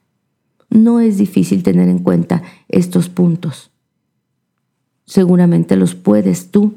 No 0.68 1.00
es 1.00 1.16
difícil 1.16 1.62
tener 1.62 1.88
en 1.88 2.00
cuenta 2.00 2.42
estos 2.68 3.08
puntos. 3.08 3.70
Seguramente 5.06 5.74
los 5.76 5.94
puedes 5.94 6.50
tú 6.50 6.74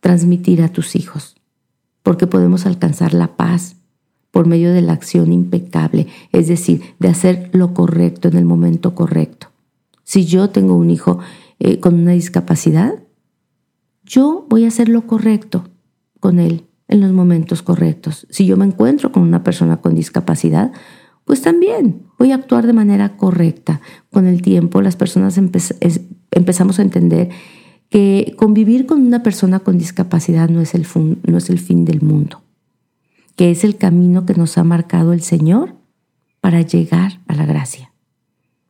transmitir 0.00 0.60
a 0.60 0.68
tus 0.68 0.94
hijos, 0.94 1.36
porque 2.02 2.26
podemos 2.26 2.66
alcanzar 2.66 3.14
la 3.14 3.34
paz, 3.38 3.75
por 4.36 4.46
medio 4.46 4.74
de 4.74 4.82
la 4.82 4.92
acción 4.92 5.32
impecable, 5.32 6.08
es 6.30 6.46
decir, 6.46 6.82
de 6.98 7.08
hacer 7.08 7.48
lo 7.54 7.72
correcto 7.72 8.28
en 8.28 8.36
el 8.36 8.44
momento 8.44 8.94
correcto. 8.94 9.46
Si 10.04 10.26
yo 10.26 10.50
tengo 10.50 10.76
un 10.76 10.90
hijo 10.90 11.20
eh, 11.58 11.80
con 11.80 11.94
una 11.94 12.12
discapacidad, 12.12 13.02
yo 14.04 14.44
voy 14.50 14.66
a 14.66 14.68
hacer 14.68 14.90
lo 14.90 15.06
correcto 15.06 15.64
con 16.20 16.38
él 16.38 16.66
en 16.86 17.00
los 17.00 17.12
momentos 17.12 17.62
correctos. 17.62 18.26
Si 18.28 18.44
yo 18.44 18.58
me 18.58 18.66
encuentro 18.66 19.10
con 19.10 19.22
una 19.22 19.42
persona 19.42 19.78
con 19.78 19.94
discapacidad, 19.94 20.70
pues 21.24 21.40
también 21.40 22.02
voy 22.18 22.32
a 22.32 22.34
actuar 22.34 22.66
de 22.66 22.74
manera 22.74 23.16
correcta. 23.16 23.80
Con 24.12 24.26
el 24.26 24.42
tiempo 24.42 24.82
las 24.82 24.96
personas 24.96 25.38
empezamos 25.38 26.78
a 26.78 26.82
entender 26.82 27.30
que 27.88 28.34
convivir 28.36 28.84
con 28.84 29.00
una 29.00 29.22
persona 29.22 29.60
con 29.60 29.78
discapacidad 29.78 30.50
no 30.50 30.60
es, 30.60 30.74
el 30.74 30.86
no 31.26 31.38
es 31.38 31.48
el 31.48 31.58
fin 31.58 31.86
del 31.86 32.02
mundo 32.02 32.42
que 33.36 33.50
es 33.50 33.64
el 33.64 33.76
camino 33.76 34.26
que 34.26 34.34
nos 34.34 34.58
ha 34.58 34.64
marcado 34.64 35.12
el 35.12 35.22
Señor 35.22 35.74
para 36.40 36.62
llegar 36.62 37.20
a 37.28 37.34
la 37.34 37.46
gracia. 37.46 37.92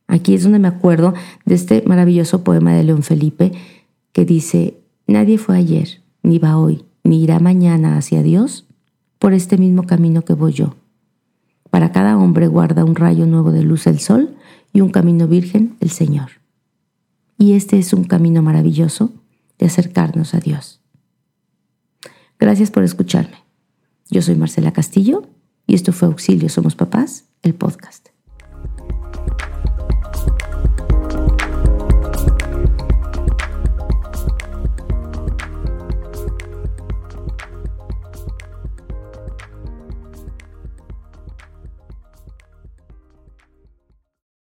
Aquí 0.07 0.33
es 0.33 0.43
donde 0.43 0.59
me 0.59 0.67
acuerdo 0.67 1.13
de 1.45 1.55
este 1.55 1.83
maravilloso 1.85 2.43
poema 2.43 2.73
de 2.73 2.83
León 2.83 3.03
Felipe 3.03 3.53
que 4.11 4.25
dice, 4.25 4.77
nadie 5.07 5.37
fue 5.37 5.57
ayer, 5.57 6.01
ni 6.21 6.37
va 6.39 6.57
hoy, 6.57 6.85
ni 7.03 7.23
irá 7.23 7.39
mañana 7.39 7.97
hacia 7.97 8.23
Dios 8.23 8.67
por 9.19 9.33
este 9.33 9.57
mismo 9.57 9.83
camino 9.83 10.23
que 10.23 10.33
voy 10.33 10.53
yo. 10.53 10.75
Para 11.69 11.91
cada 11.91 12.17
hombre 12.17 12.47
guarda 12.47 12.85
un 12.85 12.95
rayo 12.95 13.25
nuevo 13.25 13.51
de 13.51 13.63
luz 13.63 13.87
el 13.87 13.99
sol 13.99 14.35
y 14.73 14.81
un 14.81 14.89
camino 14.89 15.27
virgen 15.27 15.75
el 15.79 15.89
Señor. 15.89 16.29
Y 17.37 17.53
este 17.53 17.77
es 17.77 17.93
un 17.93 18.05
camino 18.05 18.41
maravilloso 18.41 19.11
de 19.59 19.67
acercarnos 19.67 20.33
a 20.33 20.39
Dios. 20.39 20.81
Gracias 22.39 22.71
por 22.71 22.83
escucharme. 22.83 23.46
Yo 24.09 24.21
soy 24.21 24.35
Marcela 24.35 24.71
Castillo 24.73 25.23
y 25.65 25.75
esto 25.75 25.91
fue 25.91 26.07
Auxilio 26.07 26.49
Somos 26.49 26.75
Papás, 26.75 27.25
el 27.43 27.55
podcast. 27.55 28.09